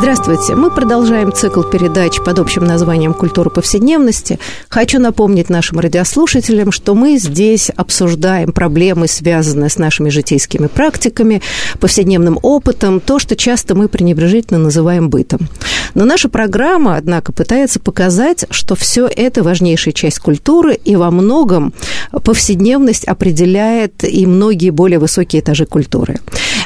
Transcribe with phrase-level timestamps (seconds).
[0.00, 0.54] Здравствуйте.
[0.54, 4.38] Мы продолжаем цикл передач под общим названием «Культура повседневности».
[4.68, 11.42] Хочу напомнить нашим радиослушателям, что мы здесь обсуждаем проблемы, связанные с нашими житейскими практиками,
[11.80, 15.48] повседневным опытом, то, что часто мы пренебрежительно называем бытом.
[15.94, 21.74] Но наша программа, однако, пытается показать, что все это важнейшая часть культуры, и во многом
[22.12, 26.20] повседневность определяет и многие более высокие этажи культуры.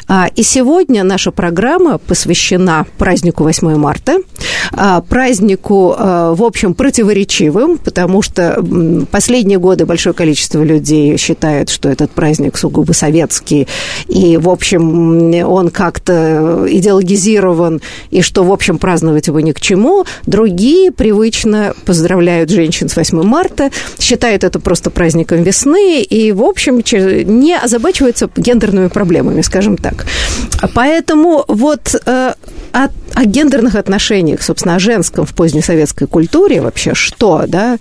[0.07, 4.17] А, и сегодня наша программа посвящена празднику 8 марта,
[4.71, 8.63] а, празднику, а, в общем, противоречивым, потому что
[9.11, 13.67] последние годы большое количество людей считают, что этот праздник сугубо советский,
[14.07, 17.81] и, в общем, он как-то идеологизирован,
[18.11, 20.05] и что, в общем, праздновать его ни к чему.
[20.25, 26.81] Другие привычно поздравляют женщин с 8 марта, считают это просто праздником весны, и, в общем,
[27.41, 30.71] не озабачиваются гендерными проблемами, скажем так так.
[30.73, 32.33] Поэтому вот э,
[32.73, 37.77] о, о гендерных отношениях, собственно, о женском в поздней советской культуре вообще что, да,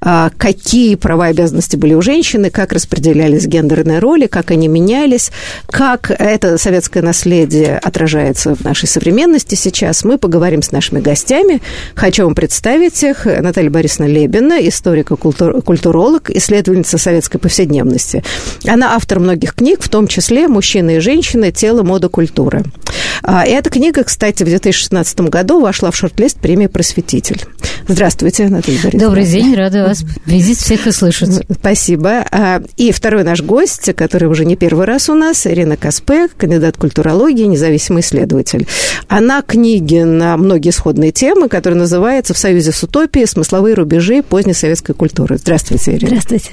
[0.00, 5.32] а, какие права и обязанности были у женщины, как распределялись гендерные роли, как они менялись,
[5.68, 11.60] как это советское наследие отражается в нашей современности сейчас, мы поговорим с нашими гостями.
[11.96, 13.26] Хочу вам представить их.
[13.26, 18.22] Наталья Борисовна Лебина, историк-культуролог, исследовательница советской повседневности.
[18.66, 21.50] Она автор многих книг, в том числе «Мужчины и женщины.
[21.56, 22.62] Тело, мода, культура».
[23.22, 27.44] Эта книга, кстати, в 2016 году вошла в шорт-лист премии «Просветитель».
[27.88, 29.06] Здравствуйте, Наталья Борисовна.
[29.06, 31.46] Добрый день, рада вас видеть всех и слышать.
[31.50, 32.24] Спасибо.
[32.30, 36.76] А, и второй наш гость, который уже не первый раз у нас, Ирина Каспе, кандидат
[36.76, 38.66] культурологии, независимый исследователь.
[39.08, 43.26] Она книги на многие сходные темы, которые называются «В союзе с утопией.
[43.26, 45.38] Смысловые рубежи поздней советской культуры».
[45.38, 46.08] Здравствуйте, Ирина.
[46.08, 46.50] Здравствуйте.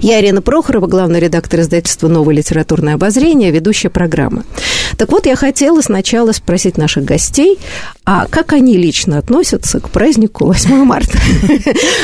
[0.00, 4.44] Я Ирина Прохорова, главный редактор издательства «Новое литературное обозрение», ведущая программы.
[4.96, 7.58] Так вот, я хотела сначала спросить наших гостей,
[8.04, 11.18] а как они лично относятся к празднику 8 марта?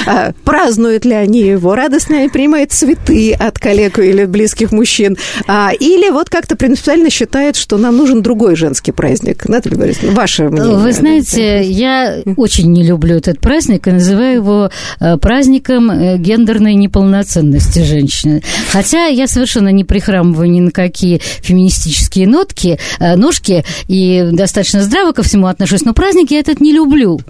[0.07, 1.75] А празднуют ли они его?
[1.75, 5.17] Радостно они принимают цветы от коллег или близких мужчин?
[5.47, 9.49] А, или вот как-то принципиально считают, что нам нужен другой женский праздник?
[9.49, 10.77] Наталья Борисовна, ваше мнение?
[10.77, 14.71] Вы знаете, я очень не люблю этот праздник и называю его
[15.01, 18.43] э, праздником э, гендерной неполноценности женщины.
[18.71, 25.13] Хотя я совершенно не прихрамываю ни на какие феминистические нотки, э, ножки и достаточно здраво
[25.13, 27.21] ко всему отношусь, но праздник я этот не люблю,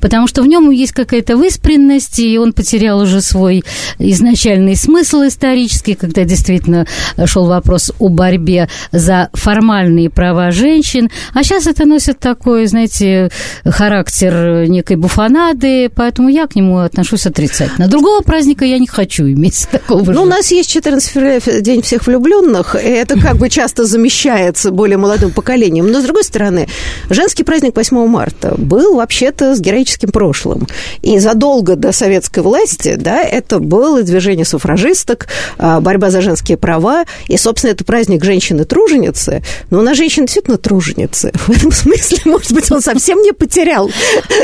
[0.00, 3.64] потому что в нем есть какая-то выспренность, и он потерял уже свой
[3.98, 6.86] изначальный смысл исторический, когда действительно
[7.24, 13.30] шел вопрос о борьбе за формальные права женщин, а сейчас это носит такой, знаете,
[13.64, 17.88] характер некой буфанады, поэтому я к нему отношусь отрицательно.
[17.88, 22.06] Другого праздника я не хочу иметь такого Ну, у нас есть 14 февраля, День всех
[22.06, 25.90] влюбленных, и это как бы часто замещается более молодым поколением.
[25.90, 26.68] Но, с другой стороны,
[27.10, 30.66] женский праздник 8 марта был вообще-то с героическим прошлым.
[31.02, 37.04] И задолго до советской власти, да, это было движение суфражисток, а, борьба за женские права,
[37.26, 39.42] и, собственно, это праздник женщины-труженицы.
[39.70, 41.32] Но у нас женщины действительно труженицы.
[41.46, 43.90] В этом смысле, может быть, он совсем не потерял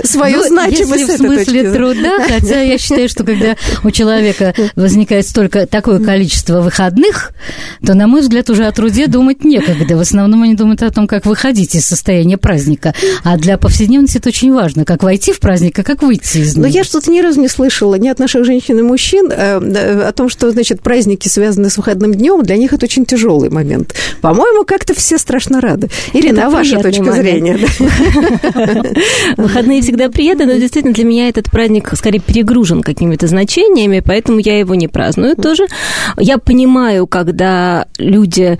[0.05, 1.09] свою ну, значимость.
[1.09, 6.61] Если в смысле труда, хотя я считаю, что когда у человека возникает столько, такое количество
[6.61, 7.33] выходных,
[7.85, 9.97] то, на мой взгляд, уже о труде думать некогда.
[9.97, 12.95] В основном они думают о том, как выходить из состояния праздника.
[13.23, 16.67] А для повседневности это очень важно, как войти в праздник, а как выйти из него.
[16.67, 20.13] Но я что-то ни разу не слышала ни от наших женщин и мужчин э, о
[20.13, 23.95] том, что, значит, праздники, связанные с выходным днем, для них это очень тяжелый момент.
[24.21, 25.89] По-моему, как-то все страшно рады.
[26.13, 27.23] Ирина, это а ваша точка момент.
[27.23, 27.59] зрения?
[29.37, 34.59] Выходные всегда приятны, но действительно для меня этот праздник скорее перегружен какими-то значениями, поэтому я
[34.59, 35.67] его не праздную тоже.
[36.19, 38.59] Я понимаю, когда люди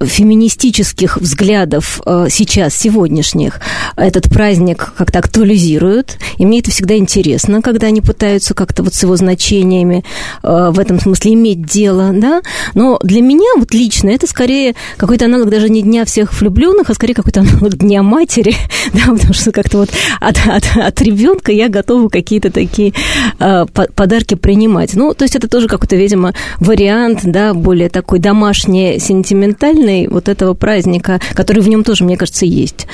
[0.00, 3.60] феминистических взглядов э, сейчас, сегодняшних,
[3.96, 6.18] этот праздник как-то актуализируют.
[6.38, 10.04] И мне это всегда интересно, когда они пытаются как-то вот с его значениями
[10.42, 12.42] э, в этом смысле иметь дело, да.
[12.74, 16.94] Но для меня вот лично это скорее какой-то аналог даже не Дня всех влюбленных, а
[16.94, 18.54] скорее какой-то аналог Дня матери,
[18.92, 19.90] да, потому что как-то вот
[20.20, 22.92] от, от, от ребенка я готова какие-то такие
[23.38, 24.94] э, подарки принимать.
[24.94, 30.28] Ну, то есть это тоже какой-то, видимо, вариант, да, более такой домашний, сентиментальный, сильной вот
[30.28, 32.86] этого праздника, который в нем тоже, мне кажется, есть.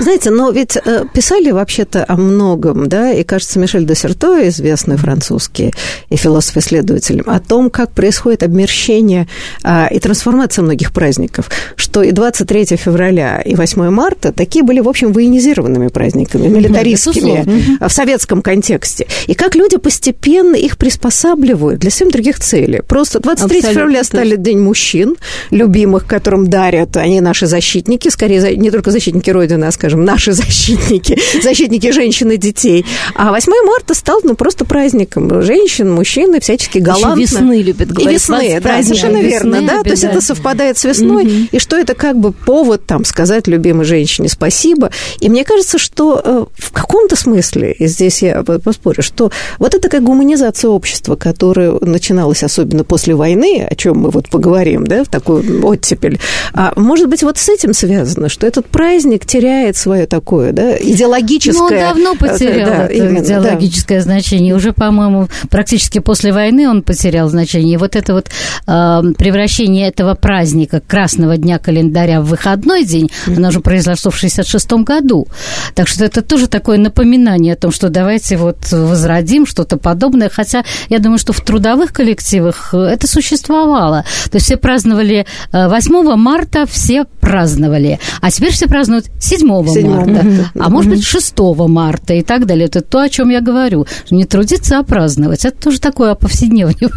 [0.00, 4.96] Знаете, но ведь э, писали вообще-то о многом, да, и, кажется, Мишель де Серто, известный
[4.96, 5.72] французский
[6.08, 9.26] и философ-исследователь, о том, как происходит обмерщение
[9.64, 14.88] а, и трансформация многих праздников, что и 23 февраля, и 8 марта такие были, в
[14.88, 19.06] общем, военизированными праздниками, милитаристскими да, в советском контексте.
[19.26, 22.82] И как люди постепенно их приспосабливают для совсем других целей.
[22.82, 25.16] Просто 23 Абсолютно февраля стали День мужчин,
[25.50, 31.18] любимых, которым дарят, они наши защитники, скорее не только защитники Родины, а, скажем, наши защитники,
[31.42, 32.84] защитники женщин и детей.
[33.14, 37.18] А 8 марта стал, ну, просто праздником женщин, мужчин, и всячески галантно.
[37.18, 38.10] Еще весны любят говорить.
[38.10, 41.48] И весны, да, совершенно верно, да, то есть это совпадает с весной, угу.
[41.50, 44.90] и что это как бы повод там сказать любимой женщине спасибо.
[45.20, 49.88] И мне кажется, что э, в каком-то смысле, и здесь я поспорю, что вот это
[49.88, 55.08] как гуманизация общества, которая начиналась особенно после войны, о чем мы вот поговорим, да, в
[55.08, 56.17] такую оттепель,
[56.52, 61.58] а может быть, вот с этим связано, что этот праздник теряет свое такое, да, идеологическое...
[61.58, 64.04] Ну, он давно потерял да, это именно, идеологическое да.
[64.04, 64.54] значение.
[64.54, 67.74] Уже, по-моему, практически после войны он потерял значение.
[67.74, 73.36] И вот это вот э, превращение этого праздника, Красного дня календаря в выходной день, mm-hmm.
[73.36, 75.28] оно уже произошло в 66 году.
[75.74, 80.28] Так что это тоже такое напоминание о том, что давайте вот возродим что-то подобное.
[80.28, 84.04] Хотя я думаю, что в трудовых коллективах это существовало.
[84.30, 87.98] То есть все праздновали 8 э, марта, все праздновали.
[88.20, 90.10] А теперь все празднуют 7, 7 марта.
[90.10, 90.44] Mm-hmm.
[90.58, 91.34] А может быть 6
[91.68, 92.66] марта и так далее.
[92.66, 93.86] Это то, о чем я говорю.
[94.10, 95.44] Не трудиться, а праздновать.
[95.44, 96.76] Это тоже такое повседневное.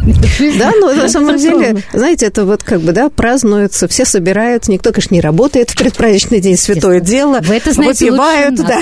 [0.57, 4.91] Да, но на самом деле, знаете, это вот как бы, да, празднуется, все собираются, никто,
[4.91, 7.39] конечно, не работает в предпраздничный день, святое дело.
[7.41, 8.81] Вы это знаете Выпивают, да.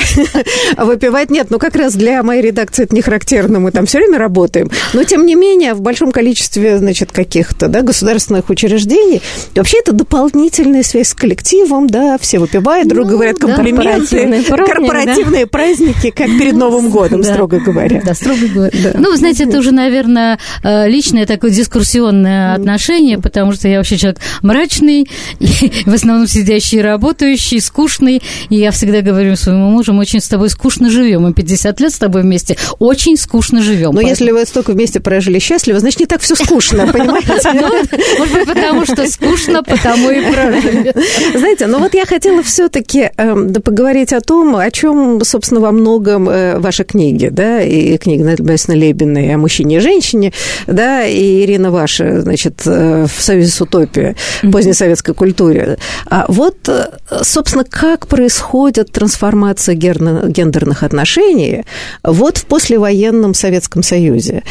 [0.84, 4.18] Выпивать нет, ну как раз для моей редакции это не характерно, мы там все время
[4.18, 4.70] работаем.
[4.94, 9.22] Но, тем не менее, в большом количестве, значит, каких-то, да, государственных учреждений,
[9.56, 15.46] вообще это дополнительная связь с коллективом, да, все выпивают, друг ну, говорят комплименты, да, корпоративные
[15.46, 15.50] да?
[15.50, 17.34] праздники, как перед Новым годом, да.
[17.34, 18.02] строго говоря.
[18.04, 18.78] Да, строго говоря.
[18.84, 18.92] Да.
[18.96, 23.98] Ну, вы знаете, это уже, наверное, э, личное такое дискурсионное отношение, потому что я вообще
[23.98, 30.02] человек мрачный, и в основном сидящий, работающий, скучный, и я всегда говорю своему мужу, мы
[30.02, 33.92] очень с тобой скучно живем, мы 50 лет с тобой вместе очень скучно живем.
[33.94, 37.30] Но если вы столько вместе прожили счастливо, значит, не так все скучно, понимаете?
[37.54, 37.70] Ну,
[38.18, 40.94] может быть, потому что скучно, потому и прожили.
[41.38, 46.30] Знаете, ну вот я хотела все-таки эм, поговорить о том, о чем, собственно, во многом
[46.30, 50.34] э, ваши книги, да, и книга Надежды Лебиной о мужчине и женщине,
[50.68, 54.16] да, и Ирина ваша, значит, э, в «Союзе с утопией»,
[54.52, 55.78] поздней советской культуре.
[56.10, 56.86] А вот, э,
[57.22, 61.64] собственно, как происходит трансформация гендерных отношений
[62.04, 64.44] вот в послевоенном Советском Союзе,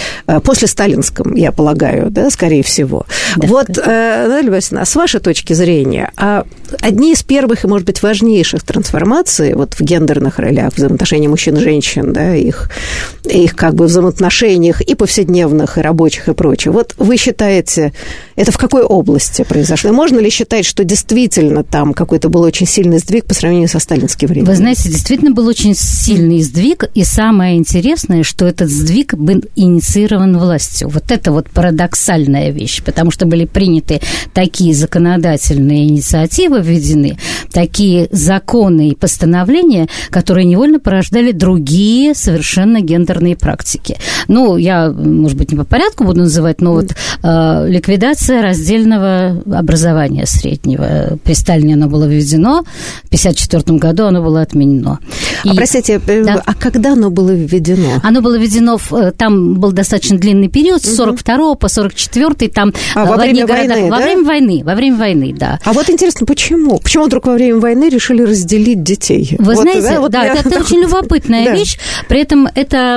[0.44, 3.06] после сталинском, я полагаю, да, скорее всего.
[3.36, 4.26] Да, вот, да.
[4.28, 6.44] Наталья Васильевна, с вашей точки зрения, а
[6.80, 11.60] одни из первых и, может быть, важнейших трансформаций вот в гендерных ролях, взаимоотношений мужчин и
[11.60, 12.70] женщин, да, их,
[13.24, 16.72] их как бы взаимоотношениях и повседневных, и рабочих, и прочее.
[16.72, 17.92] Вот вы считаете,
[18.36, 19.92] это в какой области произошло?
[19.92, 24.28] Можно ли считать, что действительно там какой-то был очень сильный сдвиг по сравнению со сталинским
[24.28, 24.50] временем?
[24.50, 30.38] Вы знаете, действительно был очень сильный сдвиг, и самое интересное, что этот сдвиг был инициирован
[30.38, 30.88] властью.
[30.88, 34.00] Вот это вот парадоксальная вещь, потому что были приняты
[34.32, 37.18] такие законодательные инициативы, введены
[37.52, 43.96] такие законы и постановления, которые невольно порождали другие совершенно гендерные практики.
[44.28, 46.86] Ну, я, может быть, не по порядку буду называть, но вот
[47.22, 51.18] э, ликвидация раздельного образования среднего.
[51.24, 52.62] При Сталине оно было введено,
[53.04, 54.98] в 1954 году оно было отменено.
[55.44, 56.42] И, а, простите, э, да?
[56.44, 58.00] а когда оно было введено?
[58.02, 62.72] Оно было введено, в, э, там был достаточно длинный период, с 42 по 44 там
[62.94, 64.04] а, во время городах, войны, Во да?
[64.04, 65.58] время войны, во время войны, да.
[65.64, 66.47] А вот интересно, почему?
[66.82, 69.36] Почему вдруг во время войны решили разделить детей?
[69.38, 70.34] Вы вот, знаете, да, вот да я...
[70.34, 71.54] это, это очень любопытная да.
[71.54, 71.78] вещь.
[72.08, 72.96] При этом эта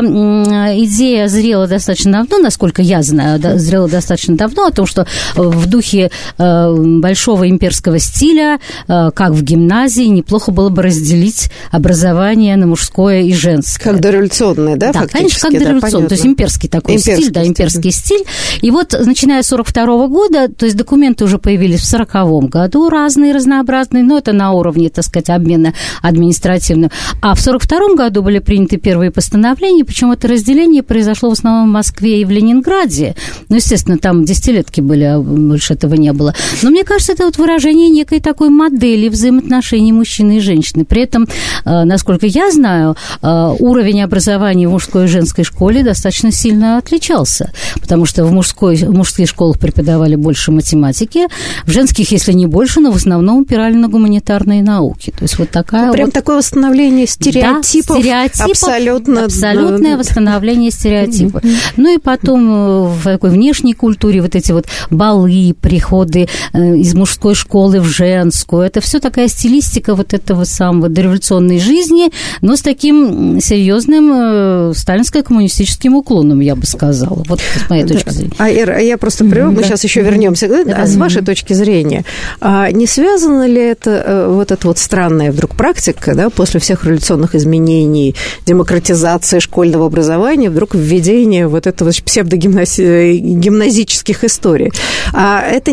[0.77, 5.05] идея зрела достаточно давно, насколько я знаю, да, зрела достаточно давно, о том, что
[5.35, 12.55] в духе э, большого имперского стиля, э, как в гимназии, неплохо было бы разделить образование
[12.55, 13.91] на мужское и женское.
[13.91, 17.45] Как дореволюционное, да, Да, конечно, как дореволюционное, да, то есть имперский такой имперский стиль, да,
[17.45, 18.23] имперский стиль.
[18.61, 23.33] И вот, начиная с 42 года, то есть документы уже появились в 40 году, разные
[23.41, 26.91] разнообразные, но это на уровне, так сказать, обмена административного.
[27.21, 31.73] А в 1942 году были приняты первые постановления, причем это разделение произошло в основном в
[31.73, 33.15] Москве и в Ленинграде.
[33.49, 36.33] Ну, естественно, там десятилетки были, а больше этого не было.
[36.61, 40.85] Но мне кажется, это вот выражение некой такой модели взаимоотношений мужчины и женщины.
[40.85, 41.27] При этом,
[41.65, 47.51] э, насколько я знаю, э, уровень образования в мужской и женской школе достаточно сильно отличался,
[47.81, 51.27] потому что в, мужской, в мужских школах преподавали больше математики,
[51.65, 55.11] в женских, если не больше, но в основном упирали на гуманитарные науки.
[55.11, 56.13] То есть вот такая ну, Прям вот...
[56.13, 57.97] такое восстановление стереотипов.
[57.97, 59.25] Да, стереотипов абсолютно.
[59.25, 61.43] Абсолютное восстановление стереотипов.
[61.77, 67.35] Ну и потом э, в такой внешней культуре вот эти вот балы, приходы из мужской
[67.35, 72.11] школы в женскую, это все такая стилистика вот этого самого дореволюционной жизни,
[72.41, 77.23] но с таким серьезным э, сталинско-коммунистическим уклоном, я бы сказала.
[77.27, 78.33] Вот с моей точки зрения.
[78.37, 79.67] А, Ира, я просто прерву, мы да.
[79.67, 80.49] сейчас еще вернемся.
[80.75, 82.03] А с вашей точки зрения,
[82.39, 86.83] а не связано ли это э, вот эта вот странная вдруг практика, да, после всех
[86.85, 94.71] революционных изменений, демократизации школьного образования, вдруг введение вот этого псевдогимназических историй?
[95.13, 95.71] А это,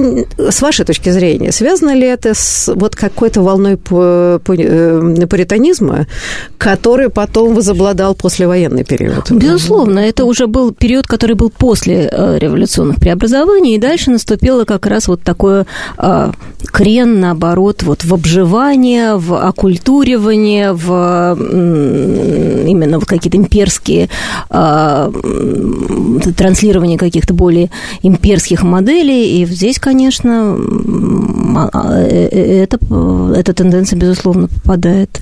[0.51, 6.07] с вашей точки зрения, связано ли это с вот какой-то волной пуританизма,
[6.59, 9.31] который потом возобладал послевоенный период?
[9.31, 14.87] Безусловно, это уже был период, который был после э, революционных преобразований, и дальше наступило как
[14.87, 15.67] раз вот такое
[15.99, 16.33] э,
[16.73, 21.37] крен, наоборот, вот в обживание, в оккультуривание, в
[22.69, 24.09] именно в какие-то имперские
[24.51, 25.13] э,
[26.37, 27.71] транслирование каких-то более
[28.03, 30.59] имперских моделей, и здесь, конечно,
[31.81, 32.79] это,
[33.37, 35.21] эта тенденция, безусловно, попадает.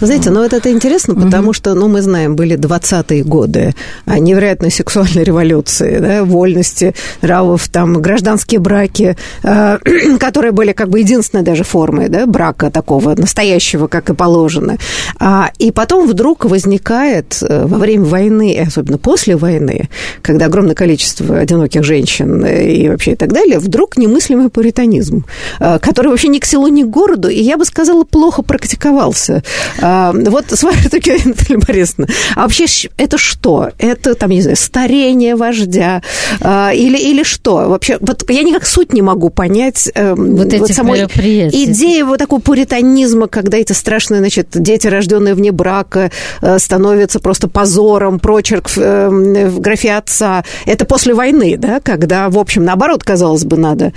[0.00, 1.52] Вы знаете, ну вот это интересно, потому угу.
[1.52, 3.74] что, ну, мы знаем, были 20-е годы,
[4.06, 9.78] невероятной сексуальной революции, да, вольности нравов, там, гражданские браки, э,
[10.18, 14.76] которые были как бы единственной даже формой, да, брака такого настоящего, как и положено.
[15.18, 19.88] А, и потом вдруг возникает во время войны, и особенно после войны,
[20.20, 25.24] когда огромное количество одиноких женщин и вообще и так далее, вдруг немыслимый пуританизм,
[25.58, 29.42] который вообще ни к селу, ни к городу, и я бы сказала, плохо практиковался.
[29.80, 32.66] Вот с вами таки, Наталья Борисовна, а вообще
[32.98, 33.70] это что?
[33.78, 36.02] Это, там, не знаю, старение вождя
[36.42, 37.68] или, или что?
[37.70, 41.06] Вообще, вот я никак суть не могу понять вот, вот самой
[41.46, 46.10] идеи вот такого пуританизма, когда эти страшные, значит, дети, рожденные вне брака,
[46.58, 50.44] становятся просто позором, прочерк в, в графе отца.
[50.66, 53.92] Это после войны, да, когда, в общем, наоборот, казалось бы, надо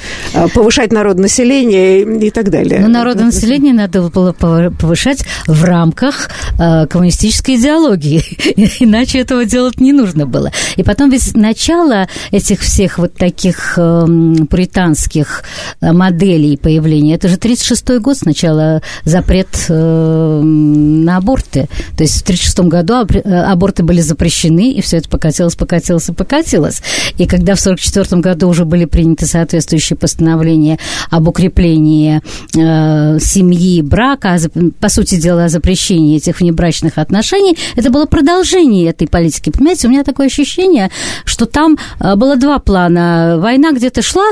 [0.53, 2.79] повышать народонаселение и, и так далее.
[2.79, 6.29] Но народонаселение надо было повышать в рамках
[6.59, 8.21] э, коммунистической идеологии,
[8.79, 10.51] иначе этого делать не нужно было.
[10.75, 14.05] И потом ведь начало этих всех вот таких э,
[14.49, 15.43] пуританских
[15.81, 21.67] моделей появления, это же 36-й год сначала запрет э, на аборты.
[21.97, 26.81] То есть в 36 году аборты были запрещены, и все это покатилось, покатилось и покатилось.
[27.17, 32.21] И когда в 1944 году уже были приняты соответствующие постановления об укреплении
[32.55, 34.37] э, семьи, брака,
[34.79, 39.49] по сути дела, о запрещении этих внебрачных отношений, это было продолжение этой политики.
[39.49, 40.91] Понимаете, у меня такое ощущение,
[41.25, 43.37] что там э, было два плана.
[43.39, 44.27] Война где-то шла,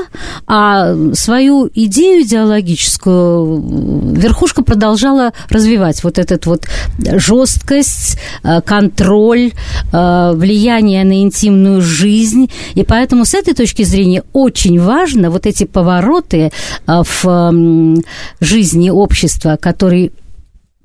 [0.47, 6.03] а свою идею идеологическую верхушка продолжала развивать.
[6.03, 6.67] Вот этот вот
[6.97, 9.51] жесткость, э, контроль,
[9.91, 12.49] э, влияние на интимную жизнь.
[12.75, 16.51] И поэтому с этой точки зрения очень важно вот эти повороты
[16.87, 17.93] э, в
[18.39, 20.11] жизни общества, которые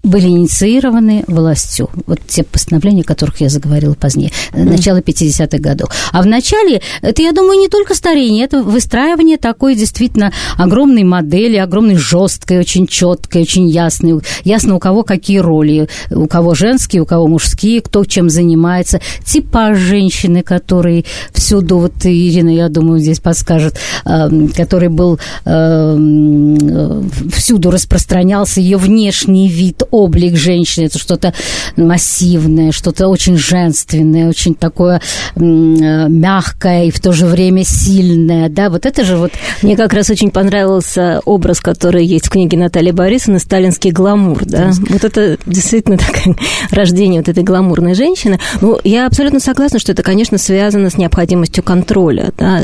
[0.04, 1.88] были инициированы властью.
[2.06, 4.64] Вот те постановления, о которых я заговорила позднее, mm.
[4.64, 5.88] начало 50-х годов.
[6.12, 11.56] А в начале, это, я думаю, не только старение, это выстраивание такой действительно огромной модели,
[11.56, 14.20] огромной жесткой, очень четкой, очень ясной.
[14.44, 19.00] Ясно, у кого какие роли, у кого женские, у кого мужские, кто чем занимается.
[19.24, 27.70] Типа женщины, который всюду, вот Ирина, я думаю, здесь подскажет, эм, который был эм, всюду
[27.70, 31.32] распространялся, ее внешний вид, облик женщины, это что-то
[31.76, 35.00] массивное, что-то очень женственное, очень такое
[35.36, 39.30] мягкое и в то же время сильное, да, вот это же вот...
[39.62, 44.72] Мне как раз очень понравился образ, который есть в книге Натальи Борисовны «Сталинский гламур», да,
[44.88, 46.34] вот это действительно такое
[46.70, 48.40] рождение вот этой гламурной женщины.
[48.60, 52.60] Ну, я абсолютно согласна, что это, конечно, связано с необходимостью контроля, да,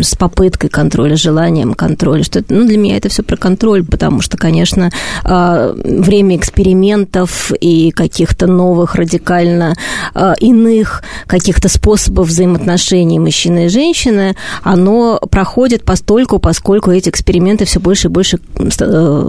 [0.00, 4.36] с попыткой контроля, желанием контроля, что ну, для меня это все про контроль, потому что,
[4.36, 4.90] конечно,
[5.22, 9.74] а, время экспериментов экспериментов и каких-то новых радикально
[10.14, 17.80] э, иных каких-то способов взаимоотношений мужчины и женщины, оно проходит постольку, поскольку эти эксперименты все
[17.80, 19.22] больше и больше э,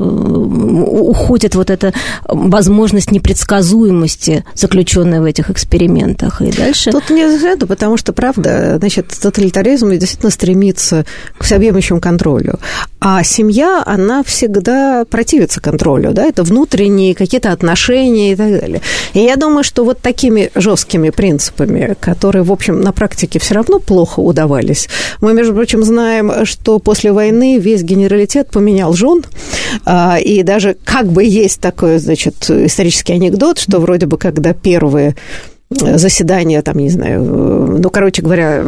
[1.10, 1.94] уходит вот эта
[2.28, 6.42] возможность непредсказуемости, заключенная в этих экспериментах.
[6.42, 6.92] И дальше...
[6.92, 11.06] Тут не взгляду, потому что, правда, значит, тоталитаризм действительно стремится
[11.38, 12.60] к всеобъемлющему контролю.
[13.00, 18.82] А семья, она всегда противится контролю, да, это внутренние какие-то отношения и так далее.
[19.14, 23.80] И я думаю, что вот такими жесткими принципами, которые, в общем, на практике все равно
[23.80, 24.88] плохо удавались,
[25.20, 29.24] мы, между прочим, знаем, что после войны весь генералитет поменял жен,
[29.84, 35.16] а, и даже как бы есть такой, значит, исторический анекдот, что вроде бы, когда первые
[35.72, 38.64] заседания, там, не знаю, ну, короче говоря,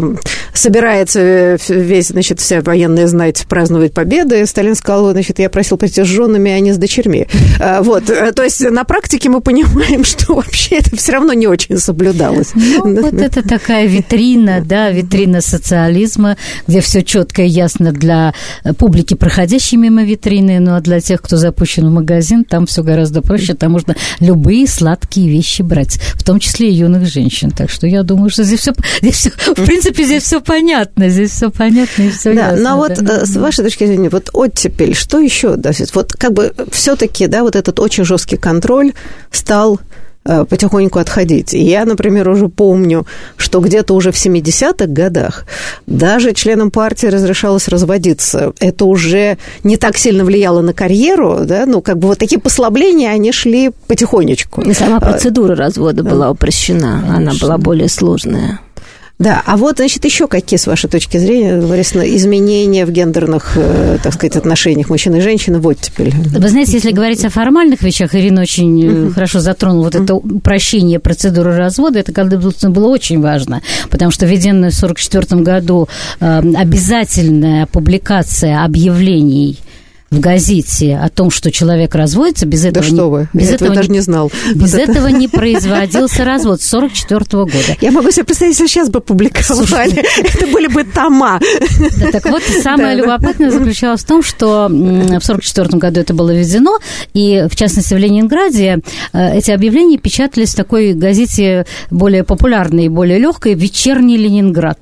[0.58, 4.46] собирается весь, значит, вся военная знать праздновать победы.
[4.46, 7.28] Сталин сказал, значит, я просил прийти с женами, а не с дочерьми.
[7.60, 11.78] А, вот, то есть на практике мы понимаем, что вообще это все равно не очень
[11.78, 12.52] соблюдалось.
[12.56, 18.34] Ну, вот это такая витрина, да, витрина социализма, где все четко и ясно для
[18.78, 23.22] публики, проходящей мимо витрины, ну, а для тех, кто запущен в магазин, там все гораздо
[23.22, 27.52] проще, там можно любые сладкие вещи брать, в том числе и юных женщин.
[27.52, 31.32] Так что я думаю, что здесь все, здесь все в принципе, здесь все понятно, здесь
[31.32, 32.70] все понятно и все да, ясно.
[32.70, 33.22] Но вот да.
[33.22, 35.56] Э, с вашей точки зрения, вот оттепель, что еще?
[35.56, 38.94] Да, вот как бы все-таки, да, вот этот очень жесткий контроль
[39.32, 39.80] стал
[40.28, 41.54] Э, потихоньку отходить.
[41.54, 43.06] И я, например, уже помню,
[43.38, 45.46] что где-то уже в 70-х годах
[45.86, 48.52] даже членам партии разрешалось разводиться.
[48.60, 53.12] Это уже не так сильно влияло на карьеру, да, ну, как бы вот такие послабления,
[53.12, 54.62] они шли потихонечку.
[54.62, 57.18] И сама э, процедура развода была упрощена, Конечно.
[57.18, 58.60] она была более сложная.
[59.18, 63.98] Да, а вот, значит, еще какие, с вашей точки зрения, Лариса, изменения в гендерных, э,
[64.04, 66.14] так сказать, отношениях мужчин и женщин в оттепель?
[66.14, 69.14] Вы знаете, если говорить о формальных вещах, Ирина очень uh-huh.
[69.14, 70.04] хорошо затронула вот uh-huh.
[70.04, 75.88] это упрощение процедуры развода, это когда было очень важно, потому что введенная в 1944 году
[76.20, 79.60] э, обязательная публикация объявлений
[80.12, 82.86] в газете о том, что человек разводится, без этого...
[82.86, 84.32] Да что вы, без этого, этого даже не знал.
[84.54, 85.18] Без вот этого это...
[85.18, 87.78] не производился развод с 44 года.
[87.82, 91.40] Я могу себе представить, если сейчас бы публиковали, это были бы тома.
[91.98, 96.78] Да, так вот, самое любопытное заключалось в том, что в 44 году это было введено,
[97.14, 98.80] и, в частности, в Ленинграде
[99.12, 104.80] э, эти объявления печатались в такой газете более популярной и более легкой «Вечерний Ленинград».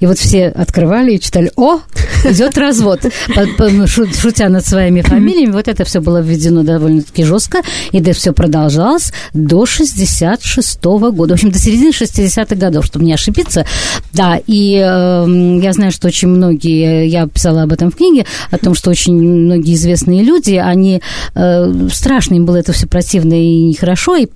[0.00, 1.80] И вот все открывали и читали «О,
[2.24, 3.00] идет развод»,
[3.86, 5.52] шутя над своими фамилиями.
[5.52, 11.32] Вот это все было введено довольно-таки жестко, и это все продолжалось до 66 -го года.
[11.32, 13.64] В общем, до середины 60-х годов, чтобы не ошибиться.
[14.12, 18.58] Да, и э, я знаю, что очень многие, я писала об этом в книге, о
[18.58, 21.00] том, что очень многие известные люди, они,
[21.34, 24.26] э, страшно им было это все противно и нехорошо, и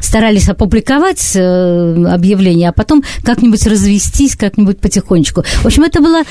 [0.00, 5.42] старались опубликовать э, объявление, а потом как-нибудь развестись, как-нибудь потихонечку.
[5.62, 6.22] В общем, это было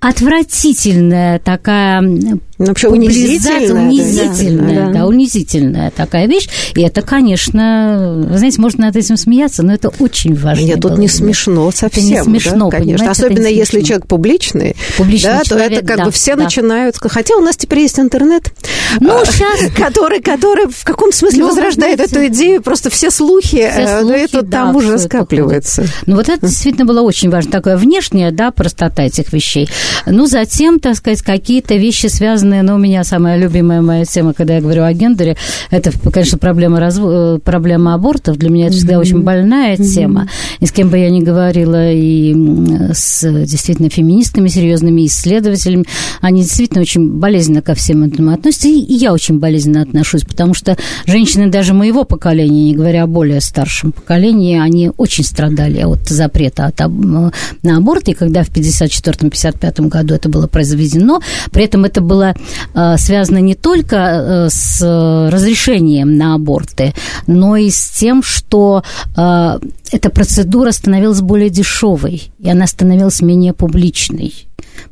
[0.00, 2.00] отвратительная такая
[2.58, 6.48] ну, вообще унизительная, унизительная, да, да, да, унизительная такая вещь.
[6.74, 10.64] И это, конечно, вы знаете, можно над этим смеяться, но это очень важно.
[10.64, 12.04] Нет, тут не смешно совсем.
[12.04, 13.10] Это не смешно, да, конечно.
[13.10, 13.88] Особенно если смешно.
[13.88, 16.44] человек публичный, публичный да, человек, то это как да, бы все да.
[16.44, 16.96] начинают...
[16.98, 18.52] Хотя у нас теперь есть интернет,
[19.00, 19.70] ну, сейчас...
[19.76, 24.00] который, который в каком смысле ну, возрождает знаете, эту идею, просто все слухи, все э,
[24.00, 25.86] слухи это да, там уже скапливается.
[26.06, 29.68] Ну, вот это действительно было очень важно, такая внешняя, да, простота этих вещей.
[30.06, 34.54] Ну, затем, так сказать, какие-то вещи, связанные, ну, у меня самая любимая моя тема, когда
[34.54, 35.36] я говорю о гендере,
[35.70, 37.02] это, конечно, проблема, разв...
[37.04, 38.36] Э, проблема абортов.
[38.36, 39.00] Для меня это всегда mm-hmm.
[39.00, 39.94] очень больная mm-hmm.
[39.94, 40.28] тема.
[40.60, 42.34] И с кем бы я ни говорила, и
[42.92, 45.84] с действительно феминистками серьезными, исследователями,
[46.20, 48.68] они действительно очень болезненно ко всем этому относятся.
[48.68, 53.40] И я очень болезненно отношусь, потому что женщины даже моего поколения, не говоря о более
[53.40, 58.08] старшем поколении, они очень страдали от запрета от, на аборт.
[58.08, 61.20] И когда в 54-55 году это было произведено.
[61.50, 62.34] При этом это было
[62.74, 64.80] э, связано не только э, с
[65.30, 66.94] разрешением на аборты,
[67.26, 68.82] но и с тем, что
[69.16, 69.58] э,
[69.92, 74.32] эта процедура становилась более дешевой, и она становилась менее публичной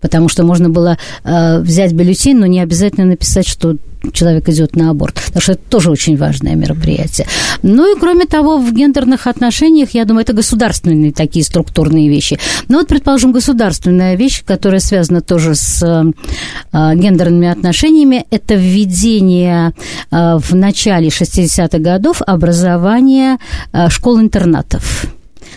[0.01, 3.77] потому что можно было э, взять бюллетень, но не обязательно написать, что
[4.13, 5.21] человек идет на аборт.
[5.27, 7.27] Потому что это тоже очень важное мероприятие.
[7.63, 12.39] Ну и кроме того, в гендерных отношениях, я думаю, это государственные такие структурные вещи.
[12.69, 19.73] Ну вот, предположим, государственная вещь, которая связана тоже с э, гендерными отношениями, это введение
[20.11, 23.39] э, в начале 60-х годов образования
[23.73, 25.07] э, школ-интернатов.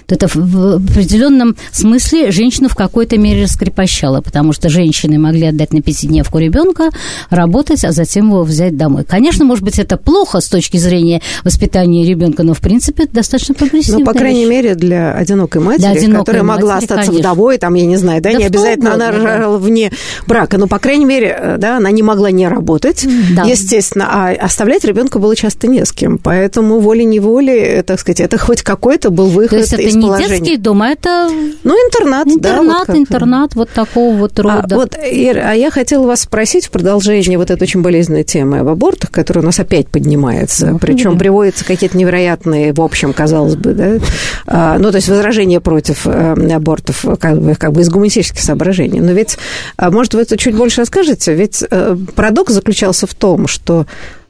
[0.07, 5.73] То это в определенном смысле женщину в какой-то мере раскрепощало, потому что женщины могли отдать
[5.73, 6.89] на пятидневку ребенка,
[7.29, 9.03] работать, а затем его взять домой.
[9.03, 13.53] Конечно, может быть, это плохо с точки зрения воспитания ребенка, но в принципе это достаточно
[13.53, 13.99] прогрессивно.
[13.99, 14.49] Ну, по крайней вещь.
[14.49, 17.19] мере, для одинокой матери, для одинокой которая матери, могла остаться конечно.
[17.19, 19.65] вдовой, там, я не знаю, да, да не обязательно угодно, она рожала да.
[19.65, 19.91] вне
[20.25, 23.43] брака, но, по крайней мере, э, да, она не могла не работать, да.
[23.43, 28.37] естественно, а оставлять ребенка было часто не с кем, поэтому волей-неволей, э, так сказать, это
[28.37, 31.29] хоть какой-то был выход То есть это из не детский дом, а это...
[31.63, 32.93] Ну, интернат, интернат да.
[32.93, 34.67] Вот интернат вот такого вот рода.
[34.69, 38.59] А, вот, Ир, а я хотела вас спросить в продолжение вот этой очень болезненной темы
[38.59, 41.19] об абортах, которая у нас опять поднимается, ну, причем да.
[41.19, 43.93] приводятся какие-то невероятные, в общем, казалось бы, да,
[44.45, 48.99] а, ну, то есть возражения против э, абортов как бы, как бы из гуманистических соображений.
[48.99, 49.37] Но ведь,
[49.77, 51.33] а, может, вы это чуть больше расскажете?
[51.33, 53.85] Ведь э, парадокс заключался в том, что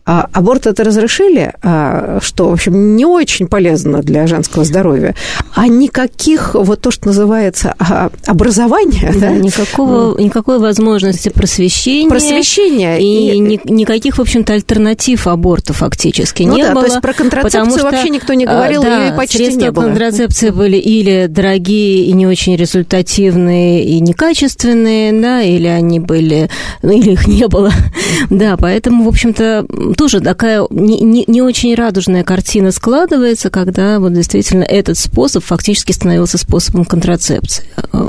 [0.08, 5.16] а аборт это разрешили, а, что, в общем, не очень полезно для женского здоровья,
[5.54, 9.12] а никаких, вот то, что называется, а, образования.
[9.14, 9.32] Да, да?
[9.32, 12.10] Никакого, никакой возможности просвещения.
[12.10, 13.00] Просвещения.
[13.00, 13.40] И, и...
[13.40, 16.86] Ни, никаких, в общем-то, альтернатив аборту фактически ну, не да, было.
[16.86, 19.72] То есть про контрацепцию что, вообще никто не а, говорил, да, или почти средства не
[19.72, 19.84] было.
[19.84, 26.50] контрацепции были или дорогие и не очень результативные и некачественные, да, или они были,
[26.82, 27.74] ну, или их не было.
[28.30, 29.66] Да, поэтому, в общем-то,
[29.98, 35.92] тоже такая не, не, не очень радужная картина складывается, когда вот действительно этот способ фактически
[35.92, 38.06] становился способом контрацепции, э,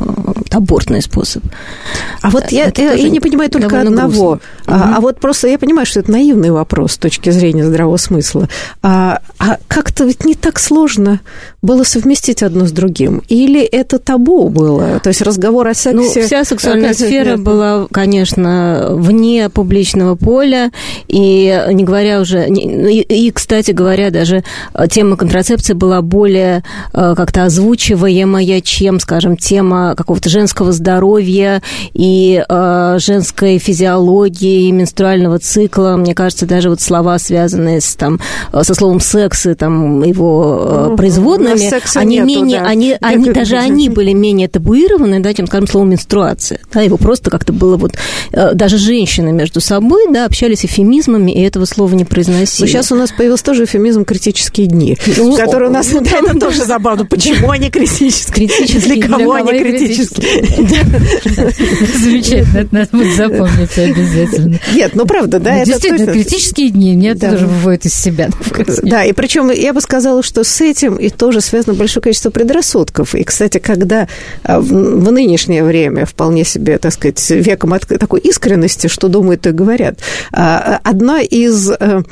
[0.51, 1.43] абортный способ.
[2.21, 4.41] А вот я, я, я не понимаю только одного.
[4.67, 8.49] А, а вот просто я понимаю, что это наивный вопрос с точки зрения здравого смысла.
[8.83, 11.21] А, а как-то ведь не так сложно
[11.63, 13.23] было совместить одно с другим?
[13.29, 15.01] Или это табу было?
[15.01, 15.97] То есть разговор о сексе...
[15.97, 20.71] Ну, вся сексуальная сфера была, конечно, вне публичного поля,
[21.07, 22.49] и не говоря уже...
[22.49, 24.45] И, кстати говоря, даже
[24.91, 31.63] тема контрацепции была более э, как-то озвучиваемая, чем, скажем, тема какого-то женского здоровья
[31.95, 35.97] и э, женской физиологии, менструального цикла.
[35.97, 38.19] Мне кажется, даже вот слова, связанные с, там,
[38.53, 42.67] со словом секс и там, его э, производными, они нету, менее, да.
[42.67, 46.59] они, они, даже они были менее табуированы, да, чем, скажем, слово менструация.
[46.73, 47.93] Да, его просто как-то было вот...
[48.33, 52.63] Э, даже женщины между собой, да, общались эфемизмами, и этого слова не произносили.
[52.63, 55.91] Но сейчас у нас появился тоже эфемизм «критические дни», ну, который у нас...
[55.93, 57.05] Ну, да, это тоже забавно.
[57.05, 58.49] Почему они критические?
[58.49, 58.97] Критические.
[58.97, 60.45] Для кого они критические?
[61.99, 64.61] Замечательно, это надо будет запомнить обязательно.
[64.75, 65.57] Нет, ну правда, да.
[65.59, 68.29] Ну, действительно, критические дни меня тоже выводят из себя.
[68.83, 73.15] Да, и причем я бы сказала, что с этим и тоже связано большое количество предрассудков.
[73.15, 74.09] И, кстати, когда
[74.43, 74.73] а, в
[75.13, 79.99] нынешнее время вполне себе, так сказать, веком такой искренности, что думают и говорят,
[80.33, 82.03] а, одна из, э,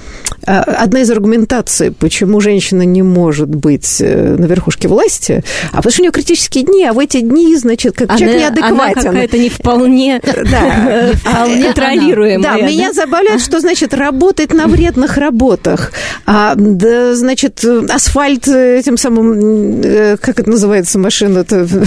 [0.47, 5.93] а, одна из аргументаций, почему женщина не может быть э, на верхушке власти, а потому
[5.93, 8.99] что у нее критические дни, а в эти дни, значит, как она, человек неадекватен.
[8.99, 12.37] Она какая-то не вполне, контролируемая.
[12.47, 15.93] Да, меня забавляет, что, значит, работать на вредных работах,
[16.27, 21.67] а, значит, асфальт этим самым, э, как это называется, машина -то?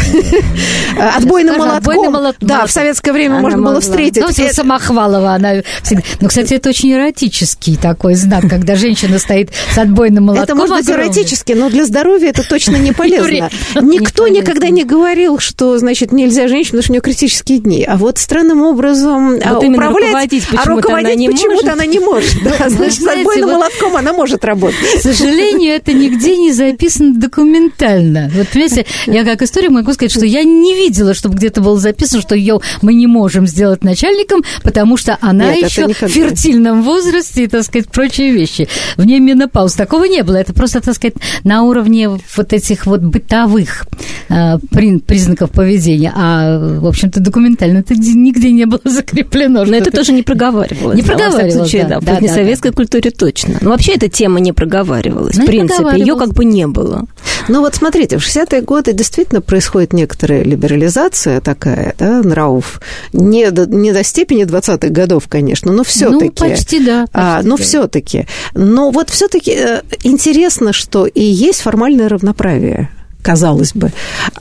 [1.00, 2.34] отбойным молотком.
[2.42, 4.22] Да, в советское время можно было встретить.
[4.22, 6.04] Ну, Самохвалова она всегда.
[6.22, 6.96] Но, кстати, это очень
[7.40, 10.44] эротический такой знак, когда женщина стоит с отбойным молотком.
[10.44, 13.50] Это может быть эротически, но для здоровья это точно не полезно.
[13.82, 17.84] Никто никогда не говорил, что, значит, нельзя женщине, потому что у нее критические дни.
[17.84, 22.40] А вот странным образом а, управлять, а руководить почему-то она не может.
[22.70, 24.78] Значит, с отбойным молотком она может работать.
[24.98, 28.30] К сожалению, это нигде не записано документально.
[28.34, 32.22] Вот, понимаете, я как историк могу сказать, что я не видела, чтобы где-то было записано,
[32.22, 37.48] что ее мы не можем сделать начальником, потому что она еще в фертильном возрасте и,
[37.48, 38.68] так сказать, прочие вещи.
[38.98, 39.74] В ней менопауз.
[39.74, 40.36] Такого не было.
[40.36, 43.86] Это просто, так сказать, на уровне вот этих вот бытовых
[44.30, 44.58] э,
[45.06, 46.12] признаков поведения.
[46.16, 49.66] А, в общем-то, документально это нигде не было закреплено.
[49.66, 50.96] Но это тоже не проговаривалось.
[50.96, 52.00] Не проговаривалось, случае, да.
[52.00, 52.76] да, в да, советской да.
[52.76, 53.58] культуре точно.
[53.62, 55.38] Но вообще эта тема не проговаривалась.
[55.38, 57.06] Ну, в принципе, ее как бы не было.
[57.48, 62.82] Ну вот смотрите, в 60-е годы действительно происходит некоторая либерализация такая, да, нравов.
[63.14, 66.26] Не до, не до степени 20-х годов, конечно, но все-таки.
[66.26, 67.02] Ну, почти, да.
[67.02, 67.64] Почти, а, но да.
[67.64, 68.28] все-таки.
[68.54, 72.90] Но вот все-таки э, интересно, что и есть формальное равноправие
[73.22, 73.92] казалось бы.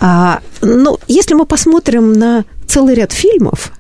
[0.01, 3.73] А, но если мы посмотрим на целый ряд фильмов,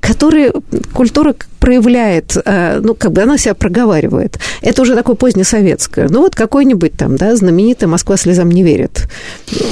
[0.00, 0.52] которые
[0.92, 4.38] культура проявляет, э, ну, как бы она себя проговаривает.
[4.62, 6.08] Это уже такое позднесоветское.
[6.08, 9.08] Ну, вот какой-нибудь там, да, знаменитый «Москва слезам не верит».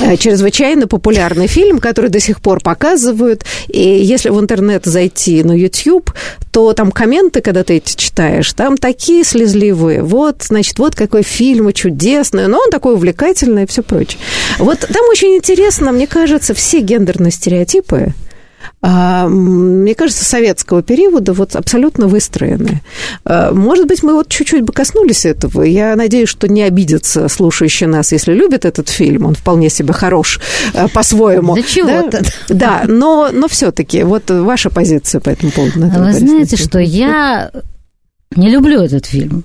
[0.02, 3.44] Э, чрезвычайно популярный фильм, который до сих пор показывают.
[3.66, 6.12] И если в интернет зайти на YouTube,
[6.52, 10.02] то там комменты, когда ты эти читаешь, там такие слезливые.
[10.02, 14.20] Вот, значит, вот какой фильм чудесный, но он такой увлекательный и все прочее.
[14.58, 18.14] Вот там очень интересно, мне кажется, все гендерные стереотипы,
[18.82, 22.82] мне кажется, советского периода вот абсолютно выстроены.
[23.24, 25.62] А, может быть, мы вот чуть-чуть бы коснулись этого.
[25.62, 29.26] Я надеюсь, что не обидятся слушающие нас, если любят этот фильм.
[29.26, 30.40] Он вполне себе хорош
[30.74, 31.54] а, по-своему.
[31.54, 32.22] Да чего-то.
[32.48, 35.80] Да, но, но все-таки вот ваша позиция по этому поводу.
[35.80, 37.50] Вы знаете, что я
[38.36, 39.44] не люблю этот фильм.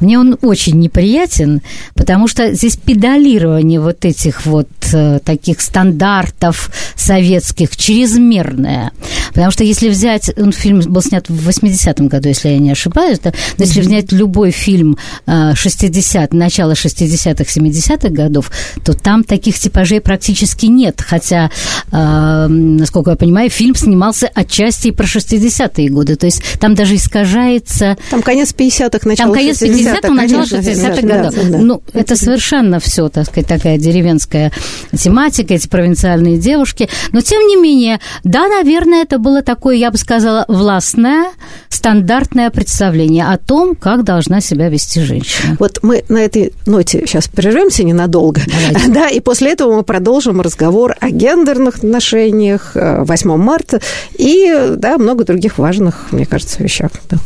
[0.00, 1.62] Мне он очень неприятен,
[1.94, 8.92] потому что здесь педалирование вот этих вот э, таких стандартов советских чрезмерное.
[9.28, 13.18] Потому что если взять, он фильм был снят в 80-м году, если я не ошибаюсь,
[13.18, 18.50] да, но если взять любой фильм э, 60 начала 60-х, 70-х годов,
[18.84, 21.00] то там таких типажей практически нет.
[21.00, 21.50] Хотя,
[21.90, 26.16] э, насколько я понимаю, фильм снимался отчасти и про 60-е годы.
[26.16, 27.96] То есть там даже искажается...
[28.10, 31.34] Там конец 50-х, начало Там конец 50 50-х, начало 60-х годов.
[31.34, 31.58] Да, да.
[31.58, 34.52] Ну, это совершенно все, так сказать, такая деревенская
[34.96, 36.88] тематика, эти провинциальные девушки.
[37.12, 41.26] Но, тем не менее, да, наверное, это было такое, я бы сказала, властное,
[41.68, 45.56] стандартное представление о том, как должна себя вести женщина.
[45.58, 48.40] Вот мы на этой ноте сейчас прервемся ненадолго.
[48.46, 48.92] Давайте.
[48.92, 53.80] Да, и после этого мы продолжим разговор о гендерных отношениях 8 э, марта
[54.18, 56.90] и, да, много других важных, мне кажется, вещах.
[57.10, 57.16] Да.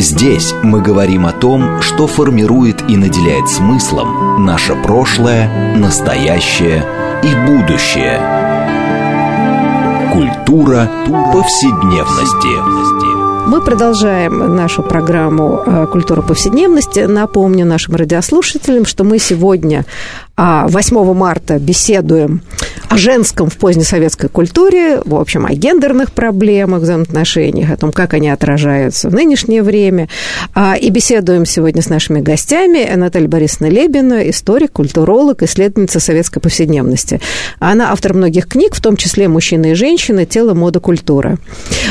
[0.00, 6.84] Здесь мы говорим о том, что формирует и наделяет смыслом наше прошлое, настоящее
[7.24, 8.20] и будущее.
[10.12, 10.88] Культура
[11.32, 13.48] повседневности.
[13.48, 17.00] Мы продолжаем нашу программу э, «Культура повседневности».
[17.00, 19.84] Напомню нашим радиослушателям, что мы сегодня
[20.38, 22.42] 8 а марта беседуем
[22.88, 28.30] о женском в позднесоветской культуре, в общем, о гендерных проблемах, взаимоотношениях, о том, как они
[28.30, 30.08] отражаются в нынешнее время.
[30.54, 37.20] А, и беседуем сегодня с нашими гостями Наталья Борисовна Лебина, историк, культуролог, исследовательница советской повседневности.
[37.58, 40.24] Она автор многих книг, в том числе «Мужчины и женщины.
[40.24, 41.38] Тело, мода, культура».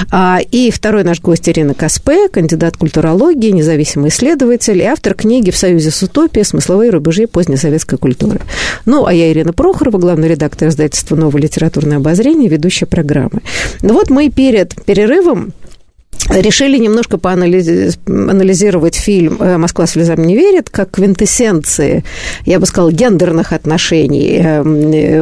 [0.09, 5.57] А, и второй наш гость Ирина Каспе, кандидат культурологии, независимый исследователь и автор книги «В
[5.57, 6.45] союзе с утопией.
[6.45, 8.36] Смысловые рубежи позднесоветской культуры».
[8.85, 13.41] Ну, а я Ирина Прохорова, главный редактор издательства «Новое литературное обозрение», ведущая программы.
[13.81, 15.53] Ну вот мы перед перерывом
[16.29, 22.03] решили немножко поанализировать фильм э, «Москва слезам не верит» как квинтэссенции,
[22.45, 24.41] я бы сказала, гендерных отношений.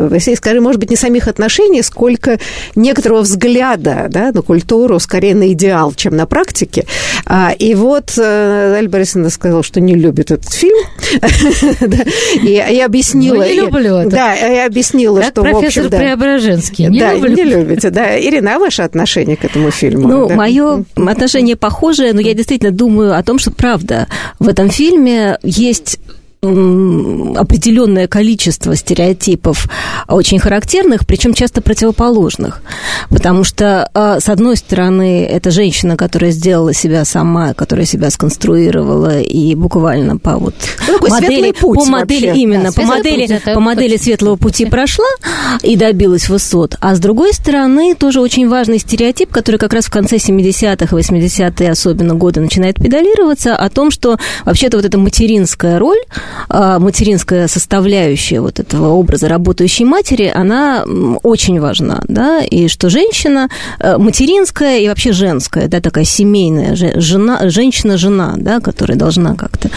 [0.09, 2.39] Василий, э, скажи, может быть, не самих отношений, сколько
[2.75, 6.85] некоторого взгляда да, на культуру, скорее на идеал, чем на практике.
[7.25, 10.77] А, и вот э, Аль Борисовна сказала, что не любит этот фильм.
[12.43, 13.43] И я объяснила...
[13.47, 14.09] Не люблю это.
[14.09, 17.35] Да, я объяснила, что, профессор Преображенский, не люблю.
[17.35, 18.19] не любите, да.
[18.19, 20.07] Ирина, а ваше отношение к этому фильму?
[20.07, 24.07] Ну, мое отношения похожие, но я действительно думаю о том, что правда.
[24.39, 25.99] В этом фильме есть
[27.37, 29.67] определенное количество стереотипов
[30.07, 32.61] очень характерных, причем часто противоположных.
[33.09, 39.19] Потому что, а, с одной стороны, это женщина, которая сделала себя сама, которая себя сконструировала
[39.19, 40.55] и буквально по вот
[40.87, 42.41] ну, модели, путь по модели вообще.
[42.41, 45.05] именно, да, по модели, путь, по модели светлого пути прошла
[45.61, 46.75] и добилась высот.
[46.79, 51.69] А с другой стороны, тоже очень важный стереотип, который как раз в конце 70-х, 80-е
[51.69, 55.99] особенно годы начинает педалироваться, о том, что вообще-то вот эта материнская роль
[56.49, 60.85] материнская составляющая вот этого образа работающей матери, она
[61.23, 67.49] очень важна, да, и что женщина э, материнская и вообще женская, да, такая семейная жена,
[67.49, 69.69] женщина-жена, да, которая должна как-то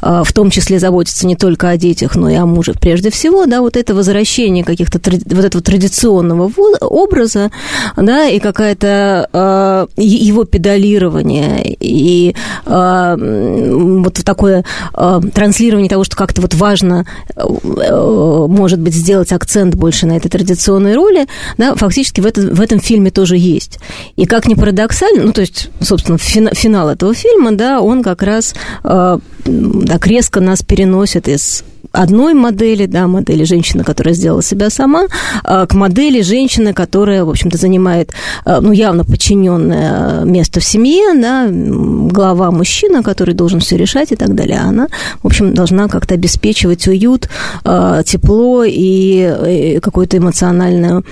[0.00, 3.46] а, в том числе заботиться не только о детях, но и о муже прежде всего,
[3.46, 7.50] да, вот это возвращение каких-то вот этого традиционного образа,
[7.96, 17.04] да, и какая-то а, его педалирование и вот такое транслирование того, что как-то вот важно,
[17.36, 21.26] э, может быть, сделать акцент больше на этой традиционной роли,
[21.58, 23.78] да, фактически в, это, в этом фильме тоже есть.
[24.16, 28.54] И как ни парадоксально, ну, то есть, собственно, финал этого фильма, да, он как раз
[28.84, 35.06] э, так резко нас переносит из одной модели, да, модели женщины, которая сделала себя сама,
[35.44, 38.12] а, к модели женщины, которая, в общем-то, занимает,
[38.44, 44.16] а, ну, явно подчиненное место в семье, да, глава мужчина, который должен все решать и
[44.16, 44.58] так далее.
[44.58, 44.88] Она,
[45.22, 47.28] в общем, должна как-то обеспечивать уют,
[47.64, 51.04] а, тепло и какую-то эмоциональную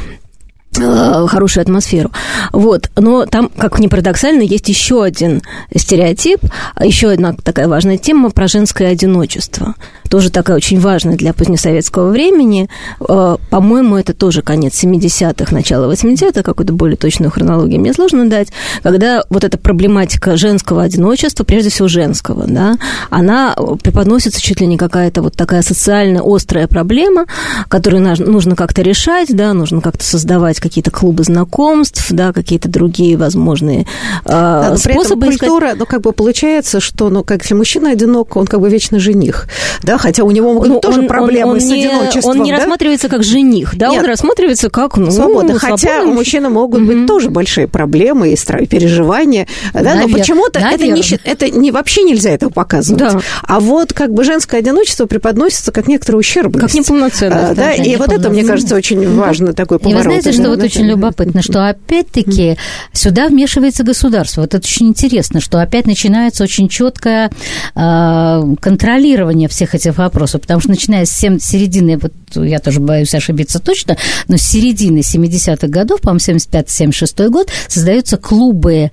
[0.72, 2.11] хорошую атмосферу.
[2.52, 2.90] Вот.
[2.96, 5.42] Но там, как ни парадоксально, есть еще один
[5.74, 6.40] стереотип,
[6.83, 9.74] еще одна такая важная тема про женское одиночество.
[10.09, 12.68] Тоже такая очень важная для позднесоветского времени.
[13.09, 18.48] Э, по-моему, это тоже конец 70-х, начало 80-х, какую-то более точную хронологию мне сложно дать,
[18.83, 22.76] когда вот эта проблематика женского одиночества, прежде всего женского, да,
[23.09, 27.26] она преподносится чуть ли не какая-то вот такая социально острая проблема,
[27.68, 33.81] которую нужно как-то решать, да, нужно как-то создавать какие-то клубы знакомств, да, какие-то другие возможные
[33.81, 33.87] э,
[34.25, 35.27] да, способы.
[35.27, 35.79] При этом культура, искать...
[35.79, 39.49] ну, как бы получается, что, ну, как если мужчина одинок, он как бы вечно жених,
[39.83, 42.31] да, хотя у него могут ну, тоже он, проблемы он, он с не, одиночеством.
[42.31, 42.59] Он не да?
[42.59, 44.03] рассматривается как жених, да, Нет.
[44.03, 45.59] он рассматривается как, ну, свободно.
[45.59, 51.03] Хотя у мужчины могут быть тоже большие проблемы и переживания, да, но почему-то это не,
[51.25, 53.01] это не вообще нельзя этого показывать.
[53.01, 53.20] Да.
[53.42, 56.66] А вот как бы женское одиночество преподносится как некоторая ущербность.
[56.66, 57.53] Как неполноценность.
[57.53, 60.05] А, да, и вот это, мне кажется, очень важно такой поворот.
[60.05, 62.57] И вы знаете, что вот очень любопытно, что опять-таки
[62.93, 64.43] сюда вмешивается государство.
[64.43, 67.31] Вот это очень интересно, что опять начинается очень четкое
[67.75, 73.59] а, контролирование всех этих вопросов, потому что начиная с середины, вот я тоже боюсь ошибиться
[73.59, 73.97] точно,
[74.29, 78.91] но с середины 70-х годов, по-моему, 75-76 год, создаются клубы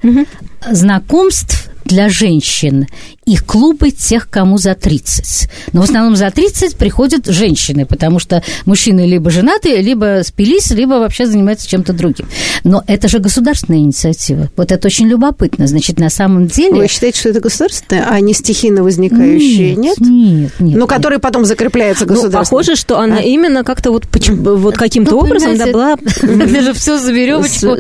[0.70, 2.88] знакомств для женщин
[3.28, 5.50] их клубы тех, кому за 30.
[5.74, 10.94] Но в основном за 30 приходят женщины, потому что мужчины либо женаты, либо спились, либо
[10.94, 12.28] вообще занимаются чем-то другим.
[12.64, 14.50] Но это же государственная инициатива.
[14.56, 15.68] Вот это очень любопытно.
[15.68, 16.76] Значит, на самом деле...
[16.76, 19.76] Вы считаете, что это государственная, а не стихийно возникающая?
[19.76, 20.00] Нет?
[20.00, 20.60] Нет, нет.
[20.62, 22.40] нет Но которая потом закрепляется государством.
[22.40, 23.22] Ну, похоже, что она а?
[23.22, 25.98] именно как-то вот, вот каким-то ну, образом да, была...
[26.22, 27.76] Это же все за веревочку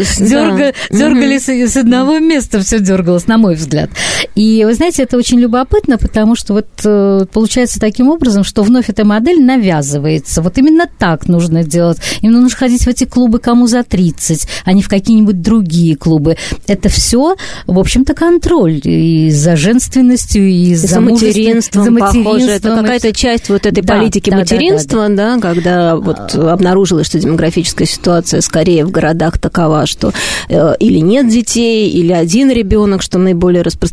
[0.89, 3.89] дергали с одного места, все дергалось, на мой взгляд.
[4.35, 8.89] И вы знаете, это очень любопытно, потому что вот э, получается таким образом, что вновь
[8.89, 10.41] эта модель навязывается.
[10.41, 11.97] Вот именно так нужно делать.
[12.21, 16.37] Именно нужно ходить в эти клубы кому за 30, а не в какие-нибудь другие клубы.
[16.67, 22.23] Это все, в общем-то, контроль и за женственностью, и, и за, за материнством, за материнством.
[22.23, 25.35] Похоже, это какая-то часть вот этой да, политики да, материнства, да, да, да.
[25.35, 30.13] да, когда вот обнаружилось, что демографическая ситуация скорее в городах такова, что
[30.49, 33.86] э, или нет детей, или один ребенок, что наиболее распространено,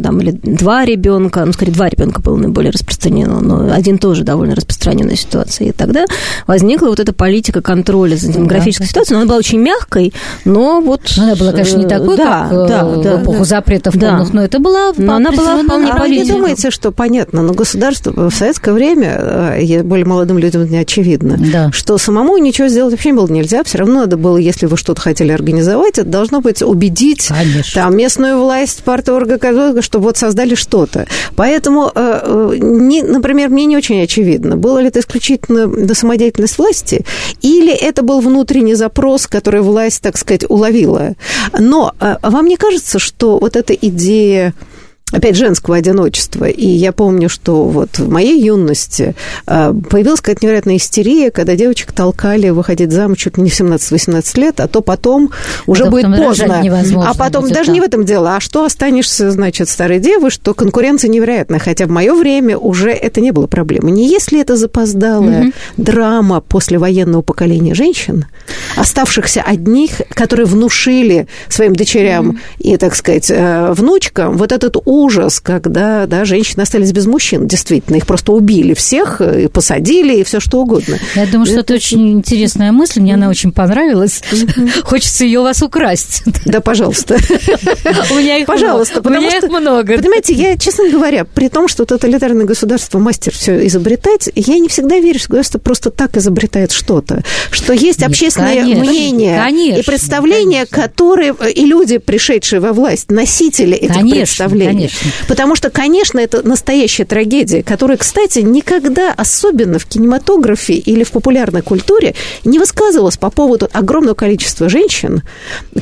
[0.00, 4.54] там, или два ребенка, ну, скорее, два ребенка было наиболее распространено, но один тоже довольно
[4.54, 5.68] распространенная ситуация.
[5.68, 6.06] И тогда
[6.46, 9.14] возникла вот эта политика контроля за демографической да, ситуацией.
[9.14, 10.12] Но она была очень мягкой,
[10.44, 11.00] но вот...
[11.16, 13.44] Ну, она была, конечно, не такой, да, как да, в да, эпоху да.
[13.44, 14.10] запретов да.
[14.10, 18.30] полных, но это была но она была вполне а вы думаете, что понятно, но государство
[18.30, 21.70] в советское время, э, более молодым людям не очевидно, да.
[21.72, 25.32] что самому ничего сделать вообще было нельзя, все равно надо было, если вы что-то хотели
[25.32, 27.82] организовать, это должно быть убедить Конечно.
[27.82, 29.38] там местную власть, парторга,
[29.82, 31.06] чтобы вот создали что что-то.
[31.36, 37.04] Поэтому, э, э, не, например, мне не очень очевидно, было ли это исключительно самодеятельность власти,
[37.42, 41.14] или это был внутренний запрос, который власть, так сказать, уловила.
[41.58, 44.54] Но э, вам не кажется, что вот эта идея
[45.12, 46.44] опять женского одиночества.
[46.46, 49.14] И я помню, что вот в моей юности
[49.46, 54.40] а, появилась какая-то невероятная истерия, когда девочек толкали выходить замуж чуть ли не в 17-18
[54.40, 55.30] лет, а то потом
[55.66, 56.62] уже а будет поздно.
[57.06, 57.74] А потом даже там.
[57.74, 61.58] не в этом дело, а что останешься, значит, старой девой, что конкуренция невероятная.
[61.58, 63.92] Хотя в мое время уже это не было проблемой.
[63.92, 65.52] Не если это запоздалая угу.
[65.76, 68.26] драма послевоенного поколения женщин,
[68.76, 72.38] оставшихся одних, которые внушили своим дочерям угу.
[72.58, 77.46] и, так сказать, э, внучкам вот этот ужас, когда да, женщины остались без мужчин.
[77.46, 80.98] Действительно, их просто убили всех, и посадили, и все что угодно.
[81.14, 84.22] Я думаю, что это очень интересная мысль, мне она очень понравилась.
[84.82, 86.22] Хочется ее у вас украсть.
[86.44, 87.16] Да, пожалуйста.
[88.10, 89.96] У меня их пожалуйста, потому что, много.
[89.96, 94.98] Понимаете, я, честно говоря, при том, что тоталитарное государство мастер все изобретать, я не всегда
[94.98, 101.64] верю, что государство просто так изобретает что-то, что есть общественное мнение и представления, которые и
[101.64, 104.89] люди, пришедшие во власть, носители этих представлений.
[104.98, 105.24] Конечно.
[105.28, 111.62] Потому что, конечно, это настоящая трагедия, которая, кстати, никогда, особенно в кинематографе или в популярной
[111.62, 115.22] культуре, не высказывалась по поводу огромного количества женщин,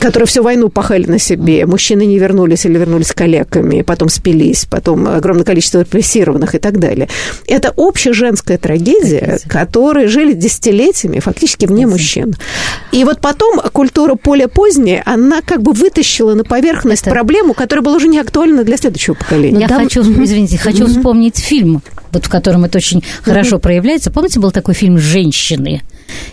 [0.01, 5.07] которые всю войну пахали на себе, мужчины не вернулись или вернулись коллегами, потом спились, потом
[5.09, 7.09] огромное количество репрессированных и так далее.
[7.47, 9.49] Это общая женская трагедия, трагедия.
[9.49, 11.93] которые жили десятилетиями фактически вне Трагедия.
[11.93, 12.37] мужчин.
[12.93, 17.11] И вот потом культура более поздняя, она как бы вытащила на поверхность это...
[17.11, 19.61] проблему, которая была уже не актуальна для следующего следующего поколения.
[19.61, 19.77] Я да?
[19.77, 21.83] хочу, извините, хочу вспомнить фильм,
[22.13, 24.11] вот в котором это очень хорошо проявляется.
[24.11, 25.83] Помните, был такой фильм «Женщины»?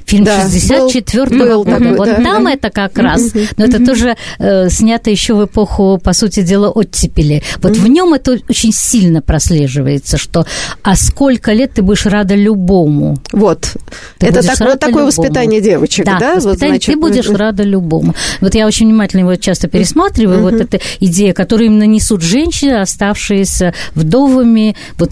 [0.06, 1.72] Фильм да, 64-го года.
[1.72, 6.00] Такой, вот да, там это как раз, но это тоже э, снято еще в эпоху,
[6.02, 7.44] по сути дела, оттепели.
[7.58, 10.46] Вот в нем это очень сильно прослеживается, что
[10.84, 13.18] а сколько лет ты будешь рада любому.
[13.32, 13.76] Вот.
[14.20, 15.08] Ты это так, вот такое любому.
[15.08, 16.20] воспитание девочек, да?
[16.20, 16.36] да?
[16.36, 18.16] Воспитание, вот, значит, ты будешь рада любому.
[18.42, 23.74] Вот я очень внимательно его часто пересматриваю, вот эта идея, которую им нанесут женщины, оставшиеся
[23.94, 25.12] вдовами, вот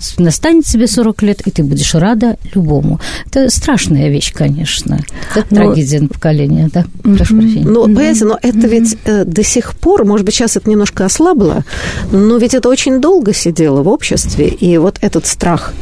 [0.53, 2.99] настанет себе 40 лет, и ты будешь рада любому.
[3.27, 4.99] Это страшная вещь, конечно.
[5.35, 5.55] Это но...
[5.57, 6.85] трагедия на поколение, да.
[7.01, 7.65] Прошу прощения.
[7.65, 11.63] Ну, понимаете, но это ведь э, до сих пор, может быть, сейчас это немножко ослабло,
[12.11, 15.73] но ведь это очень долго сидело в обществе, и вот этот страх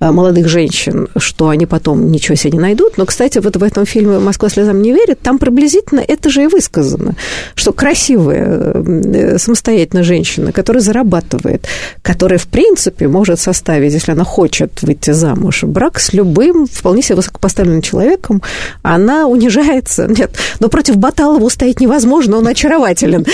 [0.00, 2.96] молодых женщин, что они потом ничего себе не найдут.
[2.96, 6.46] Но, кстати, вот в этом фильме «Москва слезам не верит» там приблизительно это же и
[6.46, 7.14] высказано,
[7.54, 11.66] что красивая э, самостоятельная женщина, которая зарабатывает,
[12.02, 17.16] которая, в принципе, может составить, если она хочет выйти замуж, брак с любым вполне себе
[17.16, 18.42] высокопоставленным человеком,
[18.82, 20.06] она унижается.
[20.08, 23.26] Нет, но против Баталова устоять невозможно, он очарователен.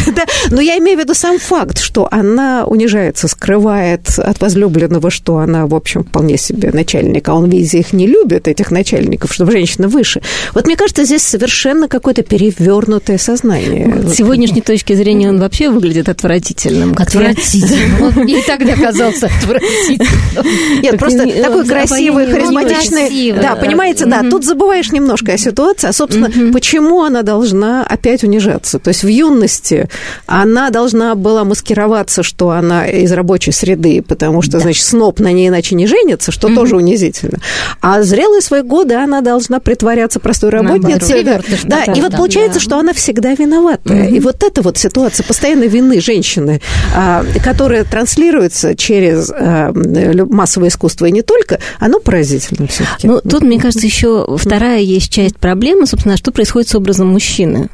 [0.50, 5.66] Но я имею в виду сам факт, что она унижается, скрывает от возлюбленного, что она,
[5.66, 9.88] в общем, вполне себе начальник, а он, видите, их не любит, этих начальников, чтобы женщина
[9.88, 10.20] выше.
[10.54, 14.02] Вот мне кажется, здесь совершенно какое-то перевернутое сознание.
[14.08, 16.94] С сегодняшней точки зрения он вообще выглядит отвратительным.
[16.96, 18.02] Отвратительным.
[18.16, 20.82] Он и тогда казался отвратительным.
[20.82, 23.32] Нет, просто такой красивый, харизматичный.
[23.32, 28.78] Да, понимаете, да, тут забываешь немножко о ситуации, а, собственно, почему она должна опять унижаться?
[28.78, 29.88] То есть в юности
[30.26, 35.48] она должна была маскироваться, что она из рабочей среды, потому что, значит, сноп на ней
[35.48, 36.54] иначе не женится, женится, что mm-hmm.
[36.54, 37.38] тоже унизительно.
[37.80, 41.24] А зрелые свои годы она должна притворяться простой работницей.
[41.24, 42.64] Да, да, да, и вот да, получается, да.
[42.64, 44.08] что она всегда виноватая.
[44.08, 44.16] Mm-hmm.
[44.16, 46.60] И вот эта вот ситуация постоянной вины женщины,
[46.94, 53.06] а, которая транслируется через а, массовое искусство и не только, оно поразительно все-таки.
[53.06, 57.68] Ну, тут, мне кажется, еще вторая есть часть проблемы, собственно, что происходит с образом мужчины.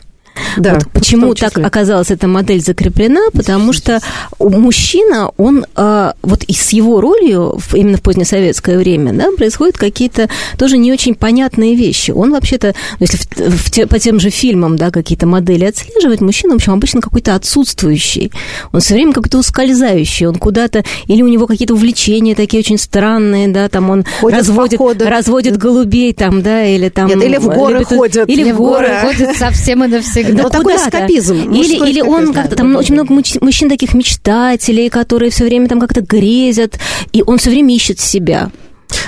[0.57, 3.31] Да, вот почему так оказалась эта модель закреплена?
[3.33, 4.01] Потому что
[4.39, 10.29] мужчина, он а, вот и с его ролью именно в позднесоветское время, да, происходят какие-то
[10.59, 12.11] тоже не очень понятные вещи.
[12.11, 16.21] Он вообще-то, ну, если в, в те, по тем же фильмам, да, какие-то модели отслеживать,
[16.21, 18.33] мужчина, в общем, обычно какой-то отсутствующий.
[18.73, 23.49] Он все время как-то ускользающий, он куда-то, или у него какие-то увлечения такие очень странные,
[23.49, 27.09] да, там он ходит разводит, разводит голубей там, да, или там...
[27.09, 28.29] Нет, или в горы любит, ходят.
[28.29, 31.53] Или в горы ходят совсем и навсегда да вот такой эскапизм.
[31.53, 36.01] Или, или он как-то, там очень много мужчин таких мечтателей, которые все время там как-то
[36.01, 36.79] грезят,
[37.13, 38.51] и он все время ищет себя.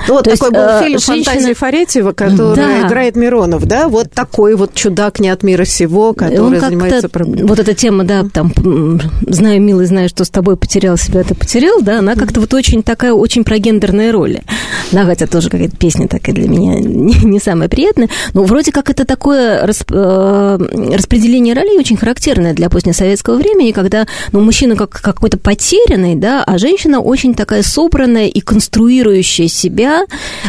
[0.09, 1.25] Ну, вот То такой есть, был э, фильм женщина...
[1.25, 2.87] «Фантазии Фаретьева», который да.
[2.87, 3.89] играет Миронов, да?
[3.89, 7.09] Вот такой вот чудак не от мира сего, который занимается.
[7.13, 8.53] Вот эта тема, да, там,
[9.27, 12.83] знаю, милый, знаю, что с тобой потерял себя, ты потерял, да, она как-то вот очень
[12.83, 14.43] такая, очень про гендерные роли.
[14.93, 18.09] Да, хотя тоже какая-то песня такая для меня не, не самая приятная.
[18.33, 20.59] Но вроде как это такое расп, э,
[20.95, 26.57] распределение ролей очень характерное для позднесоветского времени, когда, ну, мужчина как какой-то потерянный, да, а
[26.57, 29.98] женщина очень такая собранная и конструирующая себя,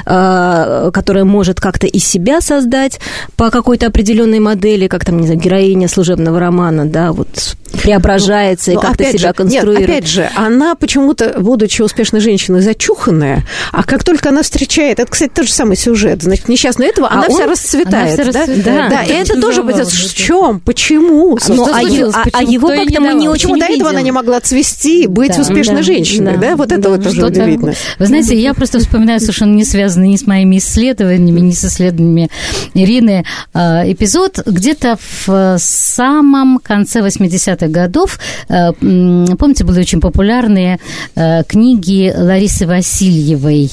[0.06, 3.00] э, которая может как-то из себя создать
[3.36, 8.80] по какой-то определенной модели, как там, не знаю, героиня служебного романа, да, вот преображается ну,
[8.80, 9.80] и как-то себя же, конструирует.
[9.80, 15.12] Нет, опять же, она почему-то, будучи успешной женщиной, зачуханная, а как только она встречает, это,
[15.12, 18.46] кстати, тот же самый сюжет, значит, несчастную этого, а она он, вся расцветает, она вся
[18.48, 18.64] да?
[18.64, 21.38] Да, да, и это тоже будет в чем, почему?
[21.48, 24.40] Ну, а, а, а его как-то мы не очень Почему до этого она не могла
[24.40, 26.56] цвести, быть да, успешной да, женщиной, да, да?
[26.56, 27.74] Вот да, это вот тоже удивительно.
[27.98, 32.30] Вы знаете, я просто вспоминаю совершенно не связанный ни с моими исследованиями, ни с исследованиями
[32.74, 40.80] Ирины а, эпизод где-то в самом конце 80-х годов, а, помните, были очень популярные
[41.16, 43.72] а, книги Ларисы Васильевой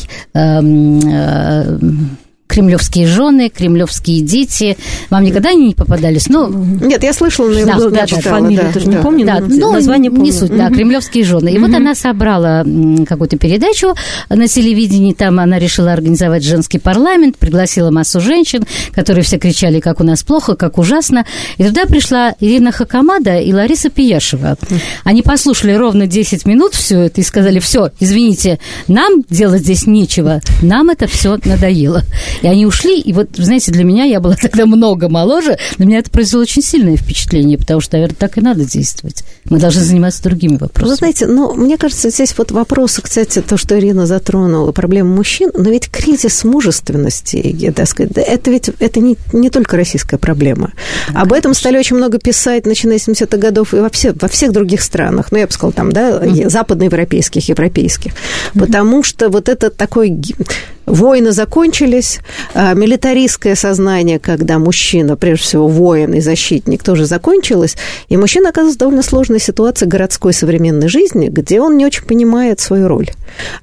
[2.46, 4.76] кремлевские жены, кремлевские дети.
[5.10, 6.28] Вам никогда они не попадались?
[6.28, 8.92] Ну, Нет, я слышала, но да, да, читала, фамилию да, тоже да.
[8.92, 10.26] не помню, да, но название помню.
[10.26, 11.50] Не суть, да, кремлевские жены.
[11.50, 12.64] И вот она собрала
[13.06, 13.94] какую-то передачу
[14.28, 20.00] на телевидении, там она решила организовать женский парламент, пригласила массу женщин, которые все кричали, как
[20.00, 21.26] у нас плохо, как ужасно.
[21.58, 24.56] И туда пришла Ирина Хакамада и Лариса Пияшева.
[25.04, 30.40] Они послушали ровно 10 минут все это и сказали, все, извините, нам делать здесь нечего,
[30.62, 32.02] нам это все надоело.
[32.42, 35.98] И они ушли, и вот, знаете, для меня, я была тогда много моложе, на меня
[35.98, 39.24] это произвело очень сильное впечатление, потому что, наверное, так и надо действовать.
[39.44, 40.90] Мы должны заниматься другими вопросами.
[40.90, 45.50] Вы знаете, ну, мне кажется, здесь вот вопросы, кстати, то, что Ирина затронула, проблему мужчин,
[45.54, 50.72] но ведь кризис мужественности, так сказать, это ведь это не, не только российская проблема.
[51.12, 54.28] Да, Об этом стали очень много писать, начиная с 70-х годов, и во, все, во
[54.28, 56.50] всех других странах, ну, я бы сказала, там, да, mm-hmm.
[56.50, 58.60] западноевропейских, европейских, mm-hmm.
[58.60, 60.10] потому что вот это такой
[60.86, 62.20] Войны закончились,
[62.54, 67.76] а милитаристское сознание, когда мужчина, прежде всего, воин и защитник, тоже закончилось,
[68.08, 72.60] и мужчина оказывается в довольно сложной ситуации городской современной жизни, где он не очень понимает
[72.60, 73.10] свою роль.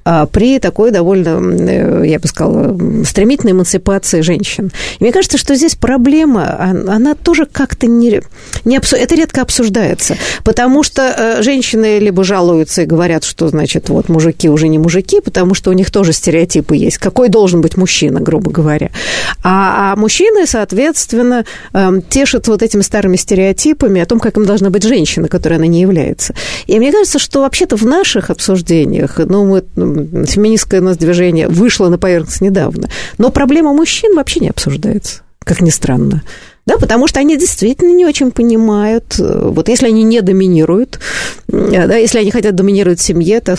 [0.04, 4.70] А при такой довольно, э, я бы сказала, стремительной эмансипации женщин.
[4.98, 8.20] И мне кажется, что здесь проблема, она тоже как-то не,
[8.64, 8.96] не обсу...
[8.96, 14.50] это редко обсуждается, потому что э, женщины либо жалуются и говорят, что, значит, вот мужики
[14.50, 18.50] уже не мужики, потому что у них тоже стереотипы есть, какой должен быть мужчина, грубо
[18.50, 18.90] говоря.
[19.44, 24.70] А, а мужчины, соответственно, эм, тешат вот этими старыми стереотипами о том, как им должна
[24.70, 26.34] быть женщина, которой она не является.
[26.66, 29.62] И мне кажется, что вообще-то в наших обсуждениях, ну, мы,
[30.26, 35.60] феминистское у нас движение вышло на поверхность недавно, но проблема мужчин вообще не обсуждается, как
[35.60, 36.22] ни странно.
[36.66, 40.98] Да, потому что они действительно не очень понимают, э, вот если они не доминируют,
[41.48, 43.56] да, если они хотят доминировать в семье, то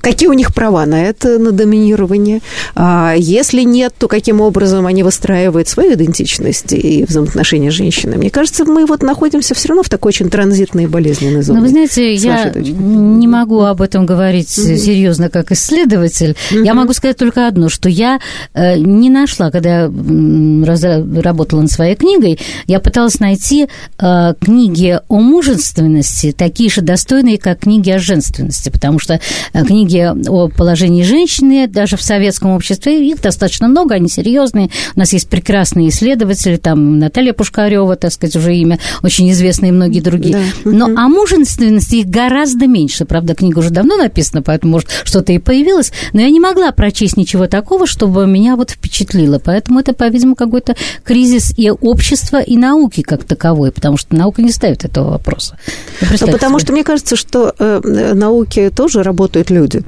[0.00, 2.40] какие у них права на это, на доминирование.
[2.74, 8.16] А если нет, то каким образом они выстраивают свою идентичность и взаимоотношения с женщинами.
[8.16, 11.58] Мне кажется, мы вот находимся все равно в такой очень транзитной и болезненной зоне.
[11.58, 14.76] Но вы знаете, я не могу об этом говорить mm-hmm.
[14.76, 16.36] серьезно как исследователь.
[16.50, 16.64] Mm-hmm.
[16.64, 18.20] Я могу сказать только одно, что я
[18.54, 22.21] э, не нашла, когда я работала над своей книгой,
[22.66, 23.68] я пыталась найти
[23.98, 29.20] э, книги о мужественности, такие же достойные, как книги о женственности, потому что
[29.52, 33.08] э, книги о положении женщины даже в советском обществе.
[33.08, 34.70] Их достаточно много, они серьезные.
[34.94, 39.72] У нас есть прекрасные исследователи, там Наталья Пушкарева, так сказать, уже имя, очень известные и
[39.72, 40.36] многие другие.
[40.64, 40.70] Да.
[40.70, 43.04] Но о мужественности их гораздо меньше.
[43.04, 45.92] Правда, книга уже давно написана, поэтому, может, что-то и появилось.
[46.12, 49.38] Но я не могла прочесть ничего такого, чтобы меня вот впечатлило.
[49.38, 54.52] Поэтому это, по-видимому, какой-то кризис и общества, и науки как таковой, потому что наука не
[54.52, 55.56] ставит этого вопроса.
[56.00, 59.62] Ну, потому что мне кажется, что э, науки тоже работают люди.
[59.62, 59.84] Люди,